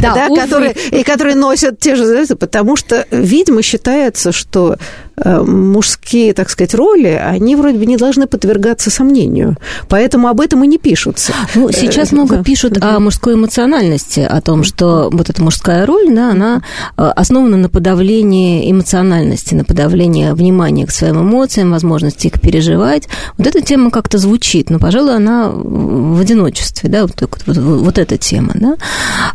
[0.00, 6.50] да, которые, и которые носят те же, потому что, видимо, считается, что Э, мужские, так
[6.50, 9.56] сказать, роли, они вроде бы не должны подвергаться сомнению.
[9.88, 11.32] Поэтому об этом и не пишутся.
[11.54, 12.44] Ну, сейчас много да.
[12.44, 16.62] пишут о мужской эмоциональности, о том, что вот эта мужская роль, да, она
[16.96, 23.08] э, основана на подавлении эмоциональности, на подавлении внимания к своим эмоциям, возможности их переживать.
[23.36, 28.16] Вот эта тема как-то звучит, но, пожалуй, она в одиночестве, да, вот, вот, вот эта
[28.16, 28.76] тема, да,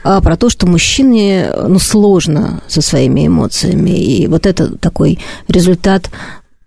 [0.04, 5.73] а про то, что мужчине, ну, сложно со своими эмоциями, и вот это такой результат
[5.74, 6.10] результат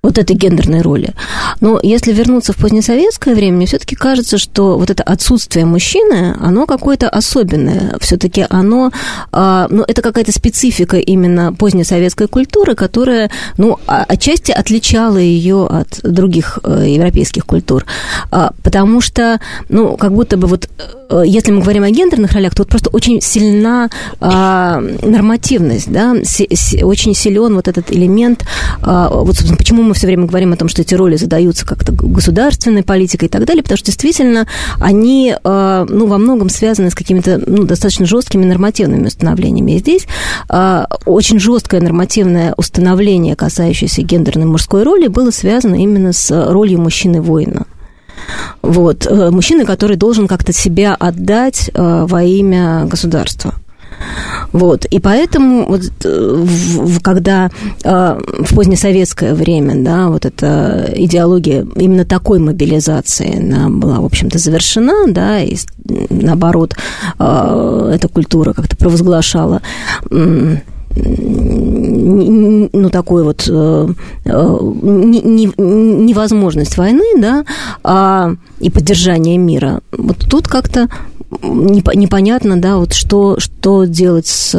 [0.03, 1.15] вот этой гендерной роли.
[1.61, 6.67] Но если вернуться в позднесоветское время, мне все-таки кажется, что вот это отсутствие мужчины, оно
[6.67, 7.97] какое-то особенное.
[8.01, 8.93] Все-таки оно,
[9.33, 16.61] а, ну, это какая-то специфика именно позднесоветской культуры, которая, ну, отчасти отличала ее от других
[16.63, 17.85] э, европейских культур.
[18.31, 22.55] А, потому что, ну, как будто бы вот, э, если мы говорим о гендерных ролях,
[22.55, 23.91] то вот просто очень сильна
[24.21, 28.45] а, нормативность, да, очень силен вот этот элемент,
[28.81, 32.83] вот, собственно, почему мы все время говорим о том, что эти роли задаются как-то государственной
[32.83, 34.47] политикой и так далее, потому что действительно
[34.81, 39.73] они э, ну, во многом связаны с какими-то ну, достаточно жесткими нормативными установлениями.
[39.73, 40.07] И здесь
[40.49, 47.67] э, очень жесткое нормативное установление, касающееся гендерной мужской роли, было связано именно с ролью мужчины-воина.
[48.63, 49.07] Вот.
[49.07, 53.55] Э, мужчины, который должен как-то себя отдать во имя государства.
[54.53, 54.85] Вот.
[54.87, 56.45] И поэтому, вот, э,
[57.03, 57.51] когда
[57.85, 64.39] э, в позднесоветское время, да, вот эта идеология именно такой мобилизации она была, в общем-то,
[64.39, 65.57] завершена, да, и
[66.11, 66.75] наоборот,
[67.19, 69.63] э, эта культура как-то провозглашала
[70.97, 73.47] ну, такой вот
[75.57, 77.45] невозможность войны, да,
[77.83, 79.81] а, и поддержания мира.
[79.93, 80.89] Вот тут как-то
[81.31, 84.51] непонятно, да, вот что, что делать с,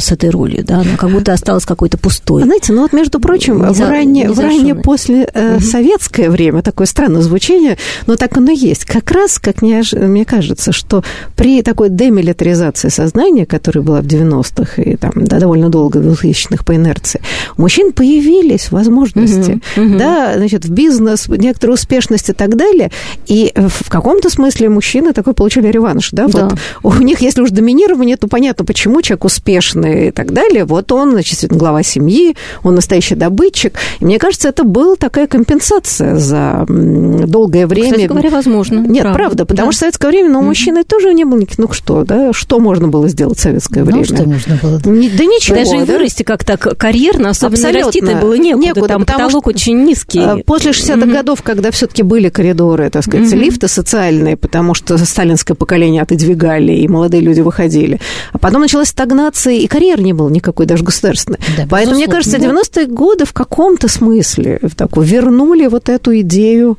[0.00, 2.42] с этой ролью, да, она как будто осталась какой-то пустой.
[2.42, 5.64] Знаете, ну вот, между прочим, не в, раннее, в раннее после э, угу.
[5.64, 8.84] советское время, такое странное звучание, но так оно есть.
[8.84, 11.04] Как раз, как мне, мне кажется, что
[11.36, 16.64] при такой демилитаризации сознания, которая была в 90-х и там да, довольно долго, в 2000-х
[16.64, 17.20] по инерции,
[17.56, 19.98] у мужчин появились возможности, угу, угу.
[19.98, 22.90] да, значит, в бизнес, некоторую успешность и так далее,
[23.26, 26.50] и в каком-то смысле мужчины такой получили реванш, да, да.
[26.82, 30.64] Вот у них, если уж доминирование, то понятно, почему человек успешный и так далее.
[30.64, 33.74] Вот он, значит, глава семьи, он настоящий добытчик.
[34.00, 37.92] И мне кажется, это была такая компенсация за долгое время.
[37.92, 38.80] Кстати говоря, возможно.
[38.80, 39.72] Нет, правда, правда потому да.
[39.72, 42.60] что в советское время, ну, у мужчины тоже не было никаких, ну что, да, что
[42.60, 44.04] можно было сделать в советское ну, время?
[44.04, 44.80] что можно было?
[44.84, 45.56] Не, да ничего.
[45.56, 45.84] Даже да?
[45.84, 47.86] вырасти как-то карьерно, особенно Абсолютно.
[47.86, 50.20] расти было некуда, некуда там потолок что, очень низкий.
[50.20, 51.12] А, после 60-х mm-hmm.
[51.12, 53.38] годов, когда все таки были коридоры, так сказать, mm-hmm.
[53.38, 58.00] лифты социальные, потому что сталинское поколение канаты двигали, и молодые люди выходили.
[58.32, 61.38] А потом началась стагнация, и карьер не было никакой, даже государственной.
[61.56, 66.78] Да, Поэтому, мне кажется, 90-е годы в каком-то смысле в такую, вернули вот эту идею,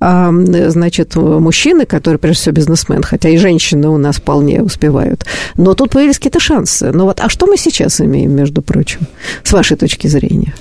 [0.00, 5.24] значит, мужчины, которые, прежде всего, бизнесмен, хотя и женщины у нас вполне успевают.
[5.56, 6.90] Но тут появились какие-то шансы.
[6.92, 9.00] Ну вот, а что мы сейчас имеем, между прочим,
[9.42, 10.54] с вашей точки зрения?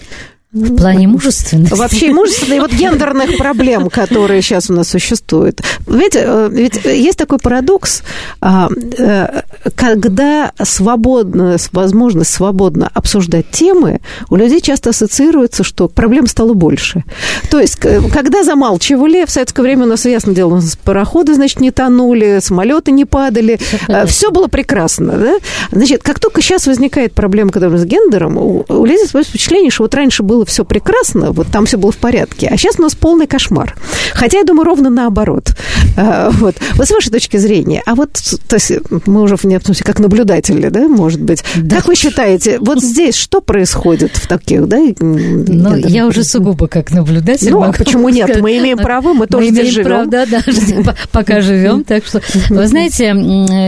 [0.54, 1.74] В плане мужественности.
[1.74, 5.62] Вообще мужественности и вот гендерных проблем, которые сейчас у нас существуют.
[5.88, 8.04] Ведь, э, ведь есть такой парадокс,
[8.41, 9.43] а, э,
[9.76, 17.06] когда свободно, возможность свободно обсуждать темы, у людей часто ассоциируется, что проблем стало больше.
[17.49, 21.62] То есть, когда замалчивали, в советское время у нас, ясно дело, у нас пароходы, значит,
[21.62, 23.58] не тонули, самолеты не падали,
[24.06, 25.14] все э, было прекрасно.
[25.14, 25.36] Да?
[25.72, 29.95] Значит, как только сейчас возникает проблема, когда с гендером, у, у людей впечатление, что вот
[29.95, 32.96] раньше было было все прекрасно, вот там все было в порядке, а сейчас у нас
[32.96, 33.76] полный кошмар.
[34.14, 35.56] Хотя, я думаю, ровно наоборот.
[35.98, 38.14] А, вот, вот с вашей точки зрения, а вот,
[38.48, 38.72] то есть,
[39.06, 41.78] мы уже в смысле как наблюдатели, да, может быть, да.
[41.78, 44.80] как вы считаете, вот здесь что происходит в таких, да?
[45.00, 47.52] Ну, я уже сугубо как наблюдатель.
[47.52, 48.42] Ну, а почему нет?
[48.42, 49.86] Мы имеем право, мы тоже мы здесь живем.
[49.86, 53.14] Право, да, да, пока живем, так что, вы знаете,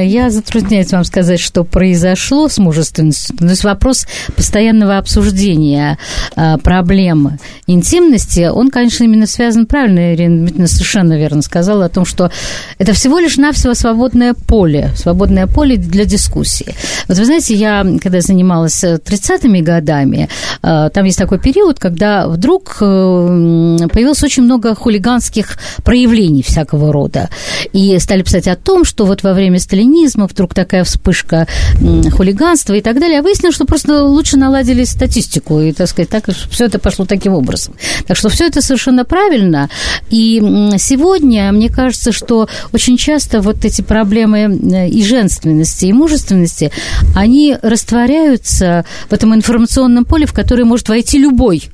[0.05, 5.97] я затрудняюсь вам сказать, что произошло с мужественностью, то есть вопрос постоянного обсуждения
[6.35, 12.05] а, проблемы интимности, он, конечно, именно связан, правильно Ирина Дмитриевна совершенно верно сказала, о том,
[12.05, 12.31] что
[12.77, 16.73] это всего лишь навсего свободное поле, свободное поле для дискуссии.
[17.07, 20.29] Вот вы знаете, я, когда занималась 30-ми годами,
[20.61, 22.85] э, там есть такой период, когда вдруг э,
[23.91, 27.29] появилось очень много хулиганских проявлений всякого рода.
[27.73, 31.47] И стали писать о том, что вот во время сталинизма вдруг такая вспышка
[32.11, 33.19] хулиганства и так далее.
[33.19, 37.33] А выяснилось, что просто лучше наладили статистику и, так сказать, так все это пошло таким
[37.33, 37.75] образом.
[38.07, 39.69] Так что все это совершенно правильно.
[40.09, 40.39] И
[40.77, 46.71] сегодня, мне кажется, что очень часто вот эти проблемы э, и женственности, и мужественности,
[47.15, 51.69] они растворяются в этом информационном поле, в которое может войти любой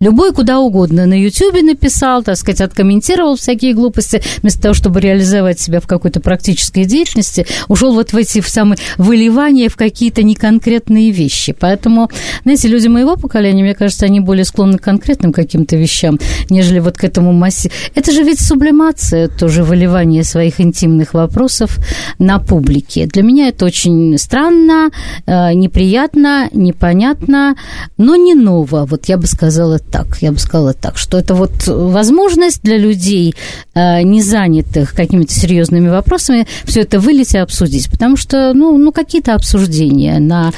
[0.00, 5.58] Любой куда угодно на Ютьюбе написал, так сказать, откомментировал всякие глупости, вместо того, чтобы реализовать
[5.58, 11.10] себя в какой-то практической деятельности, ушел вот в эти в самые выливания в какие-то неконкретные
[11.10, 11.54] вещи.
[11.58, 12.10] Поэтому,
[12.44, 16.18] знаете, люди моего поколения, мне кажется, они более склонны к конкретным каким-то вещам,
[16.48, 17.70] нежели вот к этому массе.
[17.94, 21.78] Это же ведь сублимация, тоже выливание своих интимных вопросов
[22.18, 23.06] на публике.
[23.06, 24.90] Для меня это очень странно,
[25.26, 27.56] э, неприятно, непонятно,
[27.96, 28.86] но не ново.
[28.86, 33.34] Вот я бы сказала так, я бы сказала так, что это вот возможность для людей,
[33.74, 37.90] э, не занятых какими-то серьезными вопросами, все это вылить и обсудить.
[37.90, 40.52] Потому что, ну, ну какие-то обсуждения на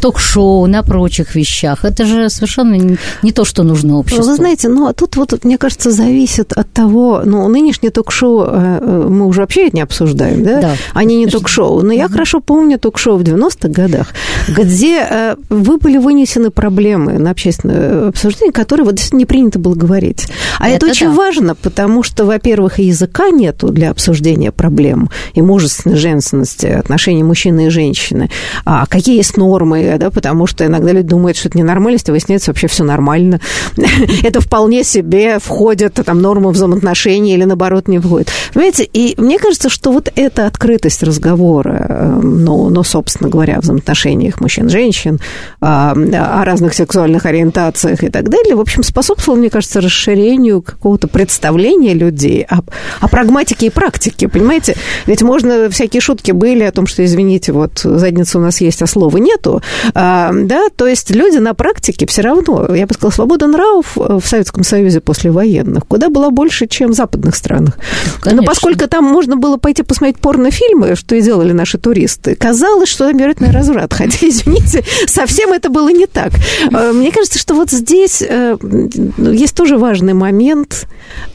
[0.00, 4.24] ток-шоу, на прочих вещах, это же совершенно не то, что нужно обществу.
[4.24, 8.78] Вы знаете, ну, а тут вот, мне кажется, зависит от того, ну, нынешнее ток-шоу э,
[8.80, 10.60] э, мы уже вообще не обсуждаем, да?
[10.60, 10.76] Да.
[10.94, 11.82] Они не ток-шоу.
[11.82, 14.08] Но я хорошо помню ток-шоу в 90-х годах,
[14.48, 20.28] где вы были вынесены проблемы на общественное обсуждение, которые вот не принято было говорить.
[20.58, 21.14] А это, это очень да.
[21.14, 27.70] важно, потому что, во-первых, языка нету для обсуждения проблем и мужественной женственности, отношений мужчины и
[27.70, 28.28] женщины.
[28.66, 32.50] А какие есть нормы, да, потому что иногда люди думают, что это ненормальность, а выясняется,
[32.50, 33.40] вообще все нормально.
[34.22, 38.30] это вполне себе входит там нормы взаимоотношений или, наоборот, не входит.
[38.52, 44.42] Понимаете, и мне кажется, что вот эта открытость разговора, ну, ну собственно говоря, о взаимоотношениях
[44.42, 45.20] мужчин-женщин,
[45.60, 51.94] о разных сексуальных ориентациях и так далее, в общем, способствовал, мне кажется, расширению какого-то представления
[51.94, 52.60] людей о,
[53.00, 54.76] о прагматике и практике, понимаете?
[55.06, 58.86] Ведь можно, всякие шутки были о том, что, извините, вот задница у нас есть, а
[58.86, 59.62] слова нету,
[59.94, 64.22] а, да, то есть люди на практике все равно, я бы сказала, свобода нравов в
[64.24, 67.78] Советском Союзе после военных куда была больше, чем в западных странах.
[68.20, 68.42] Конечно.
[68.42, 73.08] Но поскольку там можно было пойти посмотреть порнофильмы, что и делали наши туристы, казалось, что
[73.08, 76.32] там вероятно разврат, хотя, извините, совсем это было не так.
[76.72, 78.22] А, мне кажется, что вот здесь
[78.60, 80.86] э, есть тоже важный момент.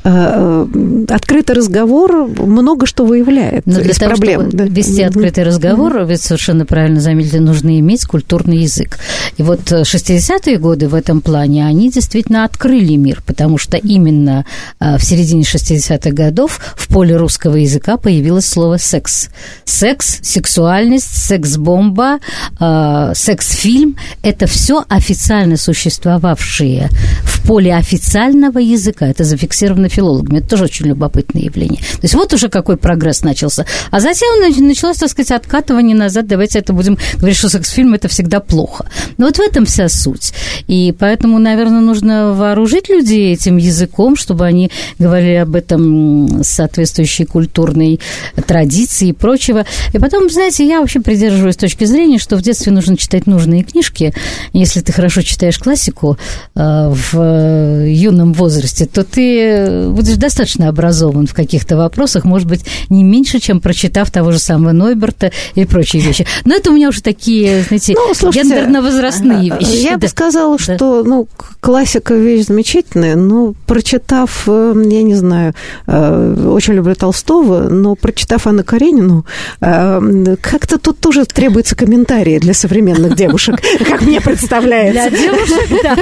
[0.04, 0.66] Э,
[1.10, 4.42] открытый разговор много что выявляет Но для из того, проблем.
[4.42, 4.64] Чтобы да.
[4.66, 6.08] вести открытый разговор, mm-hmm.
[6.08, 9.00] ведь совершенно правильно заметили, нужно иметь культурный язык.
[9.38, 14.46] И вот 60-е годы в этом плане, они действительно открыли мир, потому что именно
[14.80, 19.30] э, в середине 60-х годов в поле русского языка появилось слово «секс».
[19.66, 22.20] Секс, сексуальность, секс-бомба,
[22.60, 26.90] э, э, секс-фильм– это все официально существовавшие
[27.24, 29.08] в поле официального языка.
[29.08, 30.40] Это зафиксировано филологами.
[30.40, 31.80] Это тоже очень любопытное явление.
[31.80, 33.66] То есть вот уже какой прогресс начался.
[33.92, 34.30] А затем
[34.66, 36.28] началось, так сказать, откатывание назад.
[36.28, 38.86] Давайте это будем говорить, что секс-фильм– это всегда плохо.
[39.18, 40.34] Но вот в этом вся суть.
[40.68, 48.00] И поэтому, наверное, нужно вооружить людей этим языком, чтобы они говорили об этом соответствующей культурной
[48.48, 49.66] традиции и прочего.
[49.94, 54.14] И потом, знаете, я вообще придерживаюсь точки зрения, что в детстве нужно читать нужные книжки.
[54.54, 56.18] Если ты хорошо читаешь классику
[56.56, 63.04] э, в юном возрасте, то ты будешь достаточно образован в каких-то вопросах, может быть, не
[63.04, 66.26] меньше, чем прочитав того же самого Нойберта и прочие вещи.
[66.46, 69.84] Но это у меня уже такие, знаете, ну, гендерно-возрастные вещи.
[69.84, 69.98] Я да.
[69.98, 70.76] бы сказала, да.
[70.76, 71.28] что ну,
[71.60, 75.54] классика вещь замечательная, но прочитав, э, я не знаю,
[75.88, 79.26] э, очень люблю Толстого, но прочитав Анну Каренину,
[79.62, 83.56] э, как-то тут тоже требуется комментарии для современных девушек,
[83.90, 85.10] как мне представляется.
[85.10, 85.98] Для девушек, да.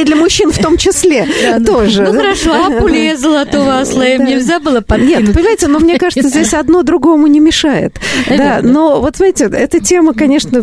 [0.00, 1.26] И для мужчин в том числе
[1.66, 2.02] тоже.
[2.04, 5.26] Ну хорошо, а пули золотого осла им нельзя было подкинуть?
[5.26, 7.96] Нет, понимаете, но мне кажется, здесь одно другому не мешает.
[8.28, 10.62] Да, но вот знаете, эта тема, конечно,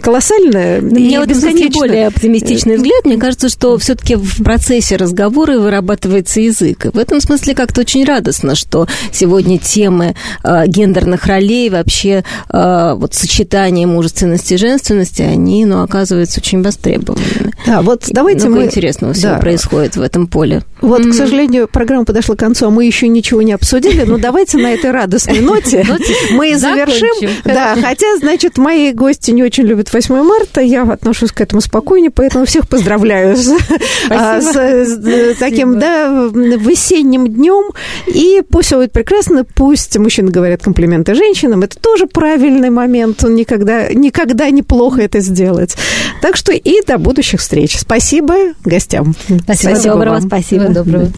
[0.00, 0.80] колоссальная.
[0.80, 1.28] Мне вот
[1.74, 3.04] более оптимистичный взгляд.
[3.04, 6.86] Мне кажется, что все-таки в процессе разговора вырабатывается язык.
[6.86, 10.14] И в этом смысле как-то очень радостно, что сегодня темы
[10.44, 17.52] э, гендерных ролей, вообще э, вот сочетание мужественности и женственности, они, ну, оказываются очень востребованными.
[17.66, 18.66] Да, вот давайте Много мы...
[18.66, 19.38] интересного всего да.
[19.38, 20.62] происходит в этом поле.
[20.82, 21.10] Вот, mm-hmm.
[21.10, 24.74] к сожалению, программа подошла к концу, а мы еще ничего не обсудили, но давайте на
[24.74, 25.86] этой радостной ноте
[26.32, 27.30] мы завершим.
[27.46, 32.10] Да, хотя, значит, мои гости не очень любят 8 марта, я отношусь к этому спокойнее,
[32.10, 33.50] поэтому всех поздравляю с,
[34.10, 37.72] а, с, с таким, да, весенним днем.
[38.06, 43.34] И пусть все будет прекрасно, пусть мужчины говорят комплименты женщинам, это тоже правильный момент, он
[43.34, 45.74] никогда, никогда неплохо это сделать.
[46.20, 47.78] Так что и до будущих встреч.
[47.78, 49.14] Спасибо гостям.
[49.14, 49.42] Спасибо,
[49.72, 50.22] Спасибо доброго, вам.
[50.22, 50.68] спасибо.
[50.68, 51.12] Доброго.